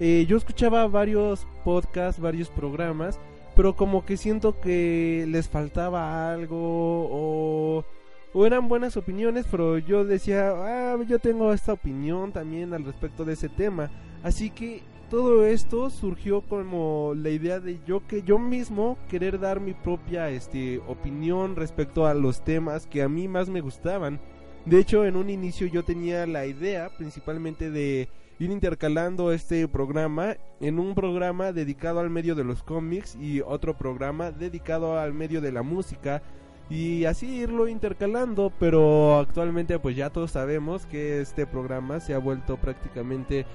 [0.00, 3.20] Eh, yo escuchaba varios podcasts, varios programas,
[3.54, 7.84] pero como que siento que les faltaba algo o,
[8.32, 13.24] o eran buenas opiniones, pero yo decía, ah, yo tengo esta opinión también al respecto
[13.24, 13.88] de ese tema.
[14.24, 19.60] Así que todo esto surgió como la idea de yo que yo mismo querer dar
[19.60, 24.20] mi propia este opinión respecto a los temas que a mí más me gustaban.
[24.66, 30.36] De hecho, en un inicio yo tenía la idea principalmente de ir intercalando este programa
[30.60, 35.40] en un programa dedicado al medio de los cómics y otro programa dedicado al medio
[35.40, 36.22] de la música
[36.70, 42.18] y así irlo intercalando, pero actualmente pues ya todos sabemos que este programa se ha
[42.18, 43.46] vuelto prácticamente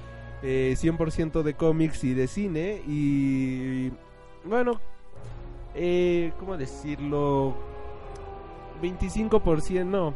[0.44, 3.91] eh, 100% de cómics y de cine y
[4.46, 4.80] bueno,
[5.74, 7.56] eh, ¿cómo decirlo?
[8.82, 10.14] 25% no.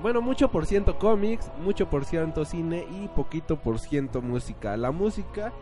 [0.00, 4.76] Bueno, mucho por ciento cómics, mucho por ciento cine y poquito por ciento música.
[4.76, 5.52] La música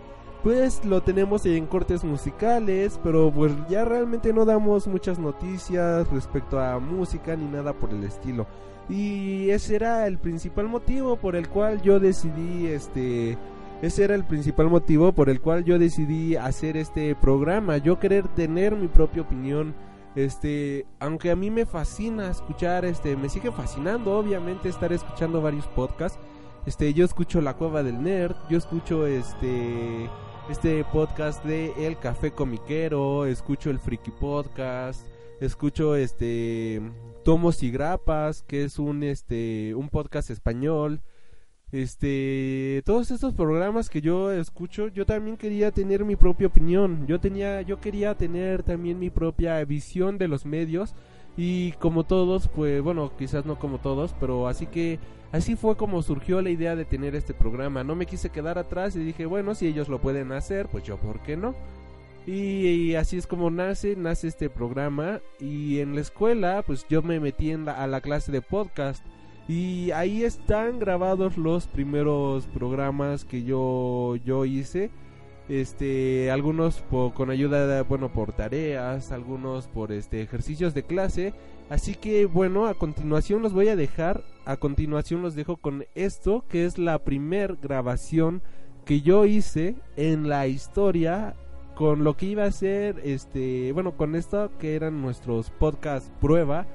[0.43, 6.61] pues lo tenemos en cortes musicales, pero pues ya realmente no damos muchas noticias respecto
[6.61, 8.47] a música ni nada por el estilo.
[8.89, 13.39] Y ese era el principal motivo por el cual yo decidí este
[13.83, 18.29] ese era el principal motivo por el cual yo decidí hacer este programa, yo querer
[18.29, 19.75] tener mi propia opinión
[20.15, 25.67] este, aunque a mí me fascina escuchar, este, me sigue fascinando, obviamente, estar escuchando varios
[25.67, 26.19] podcasts.
[26.67, 30.09] Este, yo escucho La Cueva del Nerd, yo escucho este,
[30.49, 35.07] este podcast de El Café Comiquero, escucho el Friki Podcast,
[35.41, 36.81] escucho este,
[37.25, 41.01] Tomos y Grapas, que es un, este, un podcast español.
[41.73, 47.07] Este, todos estos programas que yo escucho, yo también quería tener mi propia opinión.
[47.07, 50.95] Yo tenía, yo quería tener también mi propia visión de los medios
[51.37, 55.01] y como todos, pues bueno, quizás no como todos, pero así que
[55.33, 57.83] así fue como surgió la idea de tener este programa.
[57.83, 60.97] No me quise quedar atrás y dije, bueno, si ellos lo pueden hacer, pues yo,
[60.97, 61.57] ¿por qué no?
[62.27, 67.21] Y, así es como nace, nace este programa y en la escuela, pues yo me
[67.21, 69.05] metí en la- a la clase de podcast.
[69.47, 74.91] Y ahí están grabados los primeros programas que yo, yo hice.
[75.51, 76.83] Este, algunos
[77.15, 81.35] con ayuda, de- bueno, por tareas, algunos por este ejercicios de clase.
[81.69, 86.47] Así que bueno, a continuación los voy a dejar, a continuación los dejo con esto,
[86.49, 88.41] que es la primer grabación
[88.87, 91.35] que yo hice en la historia
[91.75, 96.67] con lo que iba a ser, este, bueno, con esto que eran nuestros podcast prueba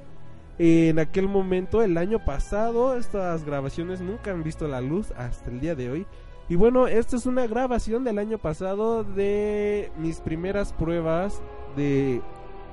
[0.62, 5.58] en aquel momento, el año pasado, estas grabaciones nunca han visto la luz hasta el
[5.58, 6.06] día de hoy.
[6.50, 11.40] Y bueno, esta es una grabación del año pasado de mis primeras pruebas
[11.76, 12.20] de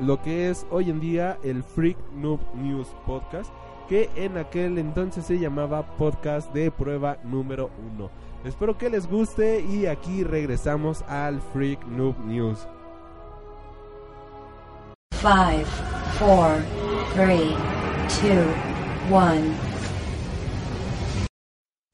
[0.02, 3.54] lo que es hoy en día el Freak Noob News Podcast,
[3.88, 8.27] que en aquel entonces se llamaba Podcast de Prueba número 1.
[8.46, 12.68] Espero que les guste y aquí regresamos al Freak Noob News.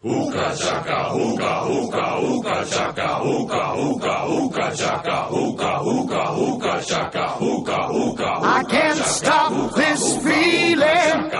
[0.03, 7.87] Hookah chaka, hookah, hookah, hookah chaka, hookah, hookah, hookah chaka, hookah, hookah, hookah chaka, hookah,
[7.87, 8.39] hookah.
[8.43, 11.31] I can't stop this feeling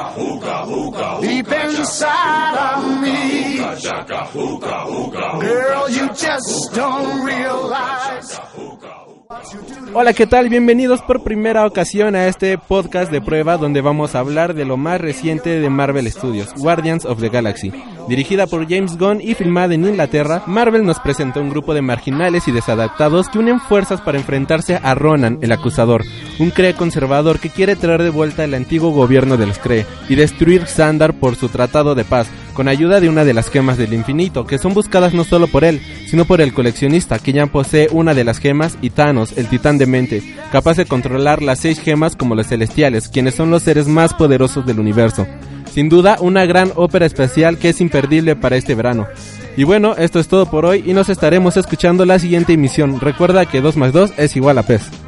[1.28, 3.58] deep inside of me.
[5.42, 8.40] Girl, you just don't realize.
[9.94, 10.50] Hola, ¿qué tal?
[10.50, 14.78] Bienvenidos por primera ocasión a este podcast de prueba donde vamos a hablar de lo
[14.78, 17.72] más reciente de Marvel Studios, Guardians of the Galaxy.
[18.08, 22.48] Dirigida por James Gunn y filmada en Inglaterra, Marvel nos presentó un grupo de marginales
[22.48, 26.04] y desadaptados que unen fuerzas para enfrentarse a Ronan, el acusador,
[26.40, 30.16] un Kree conservador que quiere traer de vuelta el antiguo gobierno de los Kree y
[30.16, 33.94] destruir Xandar por su tratado de paz, con ayuda de una de las gemas del
[33.94, 37.88] infinito, que son buscadas no solo por él, sino por el coleccionista, que ya posee
[37.92, 41.80] una de las gemas, y Thanos, el titán de mente, capaz de controlar las seis
[41.80, 45.28] gemas como los celestiales, quienes son los seres más poderosos del universo.
[45.74, 49.08] Sin duda, una gran ópera especial que es imperdible para este verano.
[49.58, 53.00] Y bueno, esto es todo por hoy y nos estaremos escuchando la siguiente emisión.
[53.00, 55.03] Recuerda que 2 más 2 es igual a PES.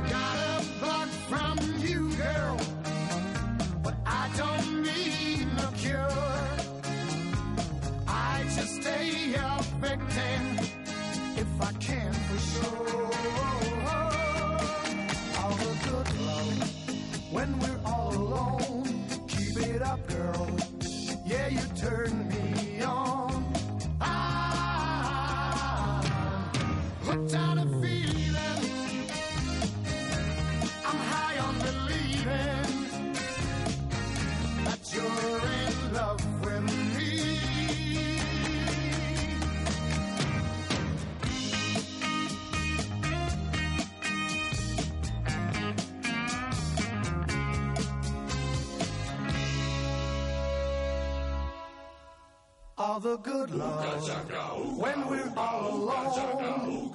[52.85, 56.91] All the good love when we're all alone.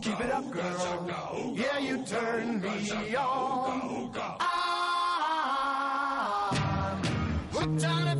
[0.00, 1.52] Keep it up, girl.
[1.54, 4.10] Yeah, you turn me on.
[4.40, 5.36] I'm
[7.52, 8.16] hooked on a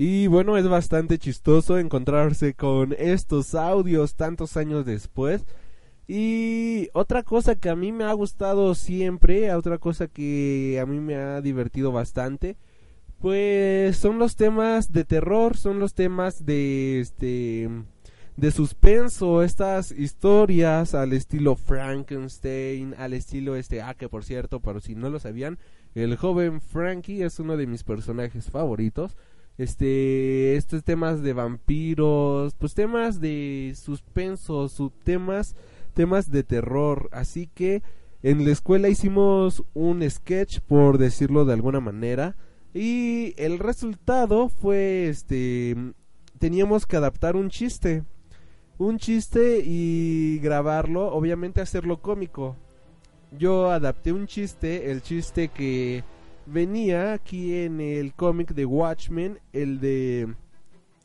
[0.00, 5.44] Y bueno, es bastante chistoso encontrarse con estos audios tantos años después.
[6.06, 11.00] Y otra cosa que a mí me ha gustado siempre, otra cosa que a mí
[11.00, 12.56] me ha divertido bastante,
[13.18, 17.68] pues son los temas de terror, son los temas de este
[18.36, 24.78] de suspenso, estas historias al estilo Frankenstein, al estilo este, ah que por cierto, pero
[24.78, 25.58] si no lo sabían,
[25.96, 29.16] el joven Frankie es uno de mis personajes favoritos
[29.58, 35.56] este estos temas de vampiros pues temas de suspenso su temas
[35.94, 37.08] temas de terror.
[37.12, 37.82] Así que
[38.22, 42.36] en la escuela hicimos un sketch por decirlo de alguna manera
[42.72, 45.76] y el resultado fue este
[46.38, 48.04] teníamos que adaptar un chiste
[48.78, 52.56] un chiste y grabarlo obviamente hacerlo cómico.
[53.36, 56.04] Yo adapté un chiste el chiste que
[56.50, 60.34] venía aquí en el cómic de Watchmen, el de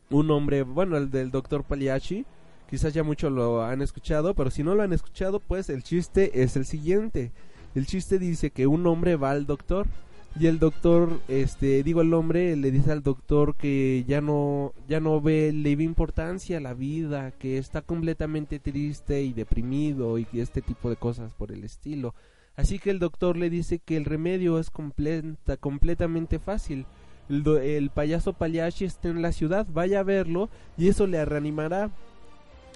[0.10, 1.64] un hombre, bueno, el del Dr.
[1.64, 2.26] Pagliacci.
[2.70, 6.41] Quizás ya muchos lo han escuchado, pero si no lo han escuchado, pues el chiste
[6.41, 7.32] es el siguiente.
[7.76, 9.88] El chiste dice que un hombre va al doctor
[10.39, 15.00] y el doctor, este, digo el hombre le dice al doctor que ya no, ya
[15.00, 20.26] no ve, le ve importancia a la vida, que está completamente triste y deprimido y
[20.34, 22.16] este tipo de cosas por el estilo.
[22.56, 26.86] Así que el doctor le dice que el remedio es completa, completamente fácil.
[27.30, 31.89] El, payaso Pagliacci está en la ciudad, vaya a verlo y eso le reanimará.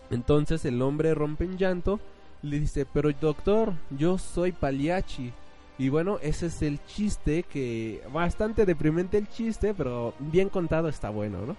[0.09, 1.99] Entonces el hombre rompe en llanto,
[2.41, 5.31] le dice, pero doctor, yo soy Pagliacci.
[5.77, 11.09] Y bueno, ese es el chiste que bastante deprimente el chiste, pero bien contado está
[11.09, 11.55] bueno, ¿no?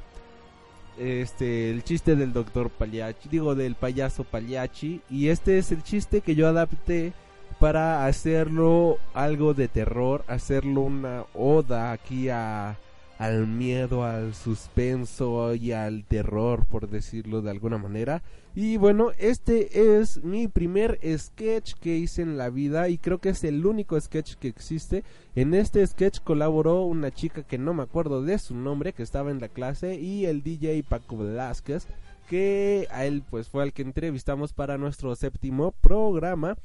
[0.99, 6.21] Este, el chiste del doctor Pagliacci, digo del payaso Pagliacci, y este es el chiste
[6.21, 7.12] que yo adapté
[7.59, 12.79] para hacerlo algo de terror, hacerlo una oda aquí a
[13.19, 18.23] al miedo, al suspenso y al terror, por decirlo de alguna manera.
[18.55, 23.31] Y bueno, este es mi primer sketch que hice en la vida y creo que
[23.31, 25.03] es el único sketch que existe.
[25.35, 29.33] En este sketch colaboró una chica que no me acuerdo de su nombre, que estaba
[29.33, 31.89] en la clase, y el DJ Paco Velázquez,
[32.29, 36.57] que a él pues fue al que entrevistamos para nuestro séptimo programa.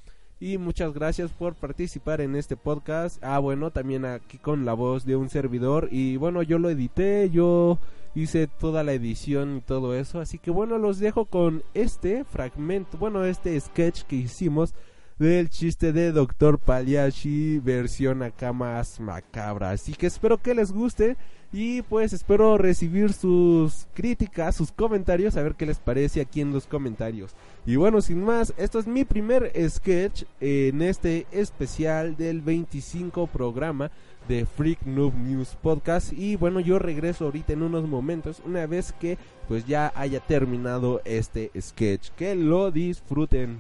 [0.44, 3.18] Y muchas gracias por participar en este podcast.
[3.24, 5.88] Ah, bueno, también aquí con la voz de un servidor.
[5.90, 7.80] Y bueno, yo lo edité, yo
[8.14, 10.20] hice toda la edición y todo eso.
[10.20, 14.76] Así que bueno, los dejo con este fragmento, bueno, este sketch que hicimos
[15.18, 19.70] del chiste de Doctor Pagliacci versión acá más macabra.
[19.70, 21.16] Así que espero que les guste
[21.54, 26.52] y pues espero recibir sus críticas, sus comentarios, a ver qué les parece aquí en
[26.52, 27.36] los comentarios.
[27.64, 33.92] Y bueno, sin más, esto es mi primer sketch en este especial del 25 programa
[34.28, 36.12] de Freak Noob News Podcast.
[36.14, 41.02] Y bueno yo regreso ahorita en unos momentos una vez que pues ya haya terminado
[41.06, 42.10] este sketch.
[42.18, 43.60] Que lo disfruten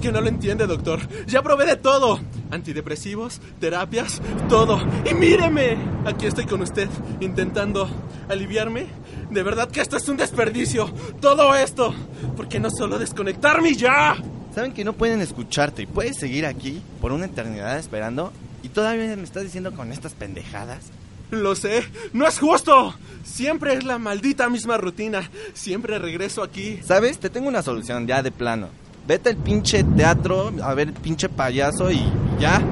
[0.00, 0.98] Es que no lo entiende, doctor.
[1.26, 2.18] Ya probé de todo.
[2.50, 4.80] Antidepresivos, terapias, todo.
[5.04, 5.76] Y míreme.
[6.06, 6.88] Aquí estoy con usted,
[7.20, 7.86] intentando
[8.30, 8.86] aliviarme.
[9.30, 10.90] De verdad que esto es un desperdicio.
[11.20, 11.94] Todo esto.
[12.34, 14.16] ¿Por qué no solo desconectarme ya?
[14.54, 18.32] Saben que no pueden escucharte y puedes seguir aquí por una eternidad esperando
[18.62, 20.86] y todavía me estás diciendo con estas pendejadas.
[21.30, 21.84] Lo sé,
[22.14, 22.94] no es justo.
[23.22, 25.30] Siempre es la maldita misma rutina.
[25.52, 26.80] Siempre regreso aquí.
[26.82, 27.18] ¿Sabes?
[27.18, 28.70] Te tengo una solución ya de plano.
[29.06, 32.00] Vete al pinche teatro a ver el pinche payaso y
[32.38, 32.62] ya.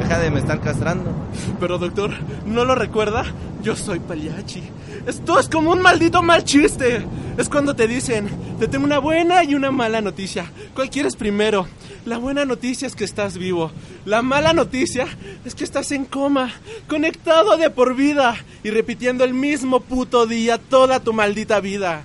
[0.00, 1.10] Deja de me estar castrando.
[1.60, 2.10] Pero doctor,
[2.44, 3.24] ¿no lo recuerda?
[3.62, 4.62] Yo soy Pagliacci.
[5.06, 7.04] Esto es como un maldito mal chiste.
[7.36, 10.50] Es cuando te dicen, te tengo una buena y una mala noticia.
[10.74, 11.66] ¿Cuál quieres primero?
[12.04, 13.70] La buena noticia es que estás vivo.
[14.04, 15.06] La mala noticia
[15.44, 16.52] es que estás en coma,
[16.88, 22.04] conectado de por vida y repitiendo el mismo puto día toda tu maldita vida.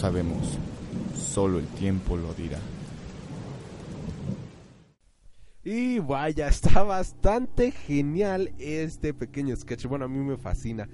[0.00, 0.58] Sabemos.
[1.14, 2.58] Solo el tiempo lo dirá.
[5.62, 9.86] Y vaya, está bastante genial este pequeño sketch.
[9.86, 10.88] Bueno, a mí me fascina.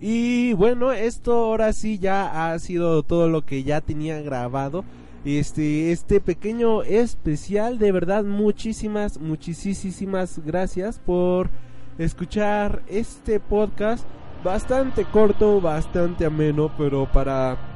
[0.00, 4.84] Y bueno, esto ahora sí ya ha sido todo lo que ya tenía grabado.
[5.24, 11.50] Este, este pequeño especial, de verdad, muchísimas, muchísimas gracias por
[11.98, 14.06] escuchar este podcast.
[14.44, 17.73] Bastante corto, bastante ameno, pero para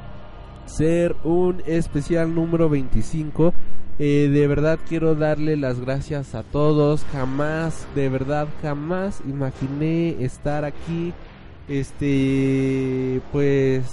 [0.69, 3.53] ser un especial número 25.
[3.97, 7.03] Eh, de verdad quiero darle las gracias a todos.
[7.11, 11.13] Jamás, de verdad, jamás imaginé estar aquí.
[11.67, 13.85] Este, pues,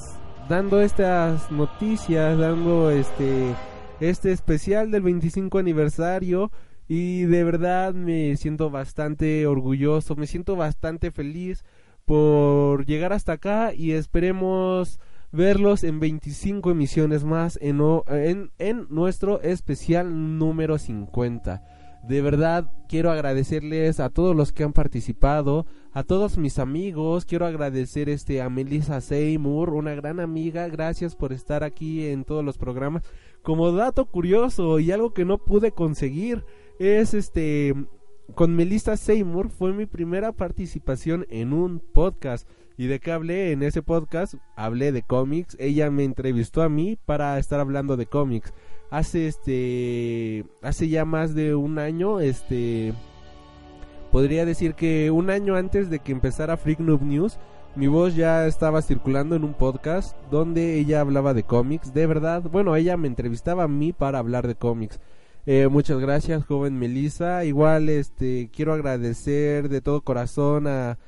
[0.49, 3.55] dando estas noticias, dando este,
[4.01, 6.51] este especial del 25 aniversario.
[6.89, 11.64] Y de verdad me siento bastante orgulloso, me siento bastante feliz
[12.05, 15.01] por llegar hasta acá y esperemos
[15.33, 17.79] verlos en 25 emisiones más en,
[18.89, 21.62] nuestro especial número 50.
[22.07, 27.47] De verdad quiero agradecerles a todos los que han participado, a todos mis amigos, quiero
[27.47, 32.59] agradecer este a Melissa Seymour, una gran amiga, gracias por estar aquí en todos los
[32.59, 33.03] programas.
[33.43, 36.45] Como dato curioso y algo que no pude conseguir
[36.79, 37.74] es este
[38.35, 42.49] con Melissa Seymour fue mi primera participación en un podcast.
[42.79, 44.35] ¿Y de qué hablé en ese podcast?
[44.55, 45.57] Hablé de cómics.
[45.59, 48.53] Ella me entrevistó a mí para estar hablando de cómics.
[48.91, 50.45] Hace este.
[50.62, 52.20] Hace ya más de un año.
[52.20, 52.93] Este.
[54.12, 57.39] Podría decir que un año antes de que empezara Freak Noob News.
[57.77, 61.93] Mi voz ya estaba circulando en un podcast donde ella hablaba de cómics.
[61.93, 64.99] De verdad, bueno, ella me entrevistaba a mí para hablar de cómics.
[65.45, 67.45] Eh, muchas gracias, joven Melissa.
[67.45, 70.99] Igual, este, quiero agradecer de todo corazón a,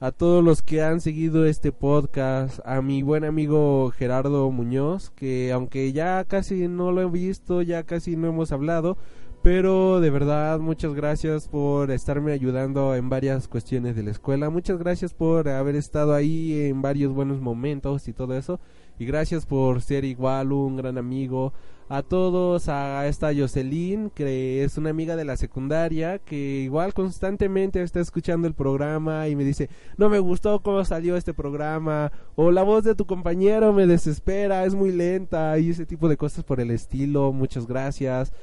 [0.00, 5.50] a todos los que han seguido este podcast, a mi buen amigo Gerardo Muñoz, que
[5.50, 8.96] aunque ya casi no lo he visto, ya casi no hemos hablado,
[9.42, 14.78] pero de verdad muchas gracias por estarme ayudando en varias cuestiones de la escuela, muchas
[14.78, 18.60] gracias por haber estado ahí en varios buenos momentos y todo eso,
[18.98, 21.52] y gracias por ser igual un gran amigo.
[21.90, 27.82] A todos, a esta Jocelyn, que es una amiga de la secundaria, que igual constantemente
[27.82, 32.50] está escuchando el programa y me dice, no me gustó cómo salió este programa, o
[32.50, 36.44] la voz de tu compañero me desespera, es muy lenta, y ese tipo de cosas
[36.44, 38.34] por el estilo, muchas gracias.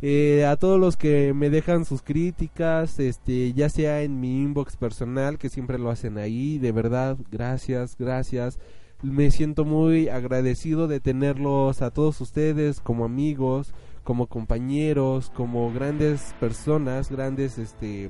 [0.00, 4.76] Eh, a todos los que me dejan sus críticas, este, ya sea en mi inbox
[4.76, 8.60] personal, que siempre lo hacen ahí, de verdad, gracias, gracias
[9.04, 16.34] me siento muy agradecido de tenerlos a todos ustedes como amigos, como compañeros, como grandes
[16.40, 18.08] personas, grandes este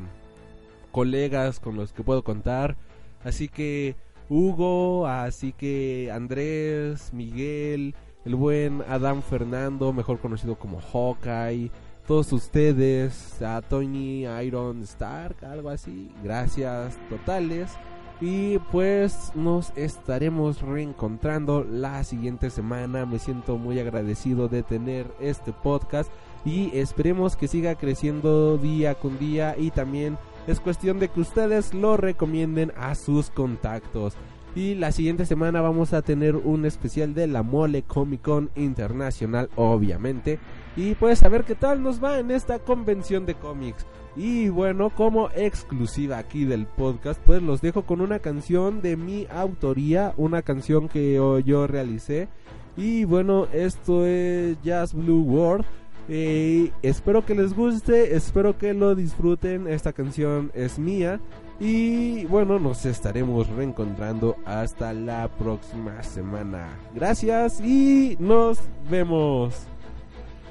[0.93, 2.77] colegas con los que puedo contar.
[3.25, 3.97] Así que
[4.29, 11.73] Hugo, así que Andrés, Miguel, el buen Adam Fernando, mejor conocido como Hawkeye,
[12.07, 17.77] todos ustedes, a Tony Iron Stark, algo así, gracias totales.
[18.21, 23.07] Y pues nos estaremos reencontrando la siguiente semana.
[23.07, 26.11] Me siento muy agradecido de tener este podcast
[26.45, 31.75] y esperemos que siga creciendo día con día y también es cuestión de que ustedes
[31.75, 34.15] lo recomienden a sus contactos.
[34.55, 39.51] Y la siguiente semana vamos a tener un especial de la Mole Comic Con Internacional,
[39.57, 40.39] obviamente.
[40.77, 43.85] Y pues a ver qué tal nos va en esta convención de cómics.
[44.17, 49.27] Y bueno, como exclusiva aquí del podcast, pues los dejo con una canción de mi
[49.29, 52.29] autoría, una canción que yo, yo realicé.
[52.77, 55.65] Y bueno, esto es Jazz Blue World.
[56.09, 59.67] Eh, espero que les guste, espero que lo disfruten.
[59.67, 61.21] Esta canción es mía.
[61.61, 66.69] Y bueno, nos estaremos reencontrando hasta la próxima semana.
[66.95, 68.59] Gracias y nos
[68.91, 69.74] vemos.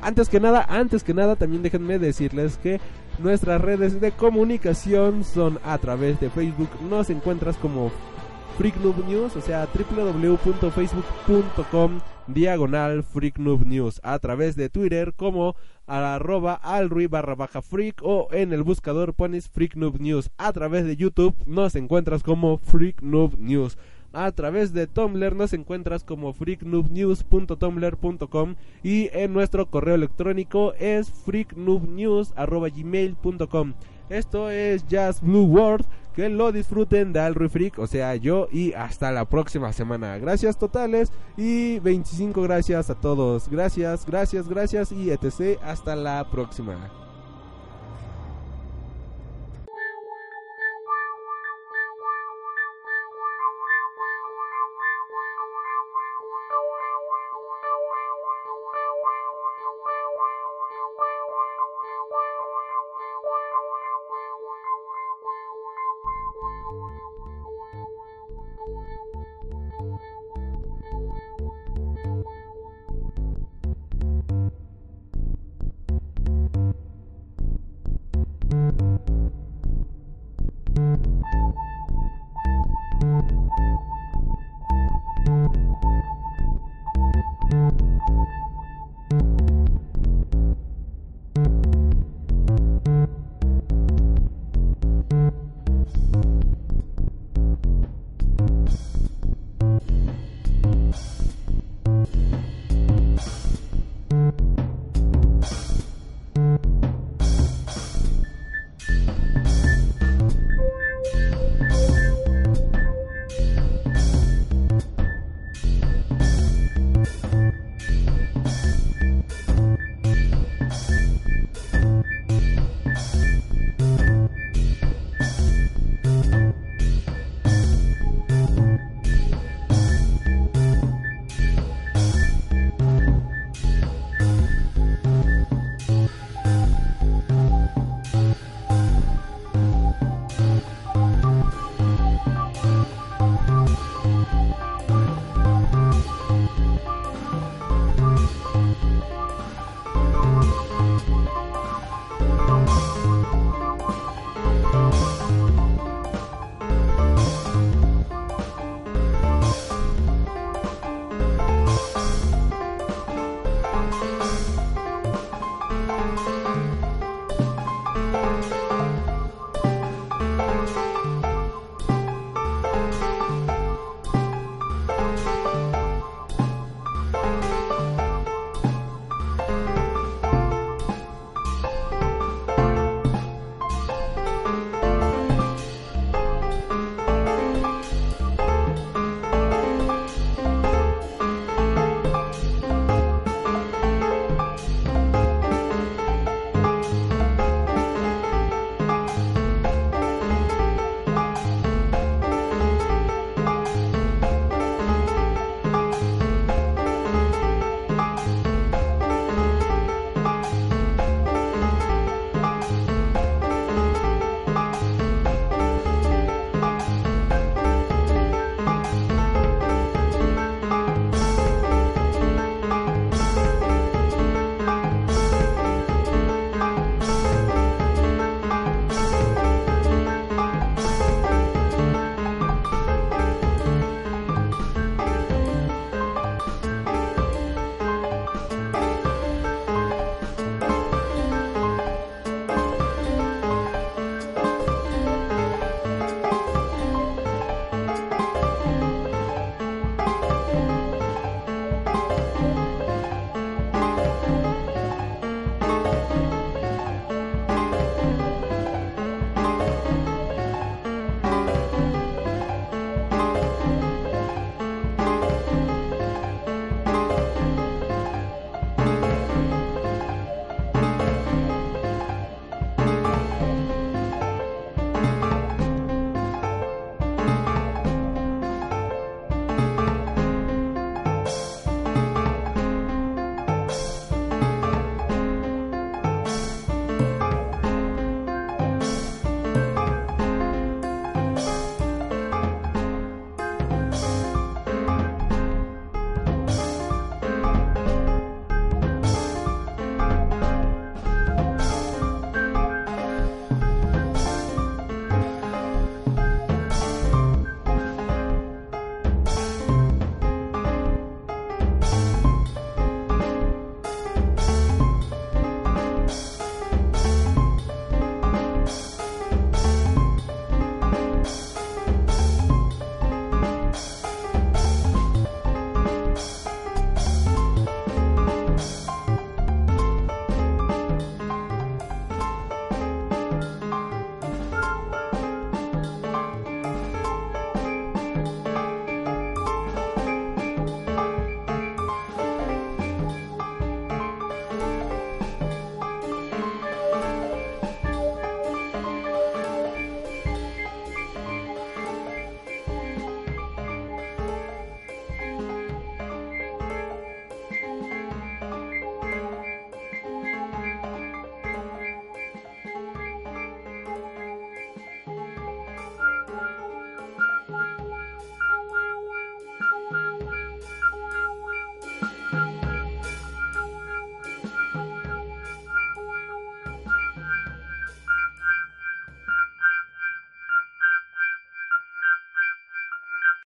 [0.04, 2.80] Antes que nada, antes que nada, también déjenme decirles que
[3.20, 6.70] nuestras redes de comunicación son a través de Facebook.
[6.90, 7.92] Nos encuentras como
[8.58, 8.76] Freak
[9.08, 13.40] News, o sea, www.facebook.com diagonal Freak.
[14.04, 19.50] A través de Twitter como arroba alrui barra baja freak o en el buscador pones
[19.50, 20.32] Freak News.
[20.38, 23.78] A través de YouTube nos encuentras como Freak News.
[24.14, 33.74] A través de Tumblr nos encuentras como freaknoobnews.tumblr.com y en nuestro correo electrónico es freaknoobnews.gmail.com.
[34.10, 35.86] Esto es Jazz Blue World.
[36.16, 38.48] Que lo disfruten de Alroy Freak, o sea, yo.
[38.52, 40.20] Y hasta la próxima semana.
[40.20, 43.50] Gracias totales y 25 gracias a todos.
[43.50, 45.60] Gracias, gracias, gracias y etc.
[45.64, 47.03] Hasta la próxima.
[66.74, 67.13] You.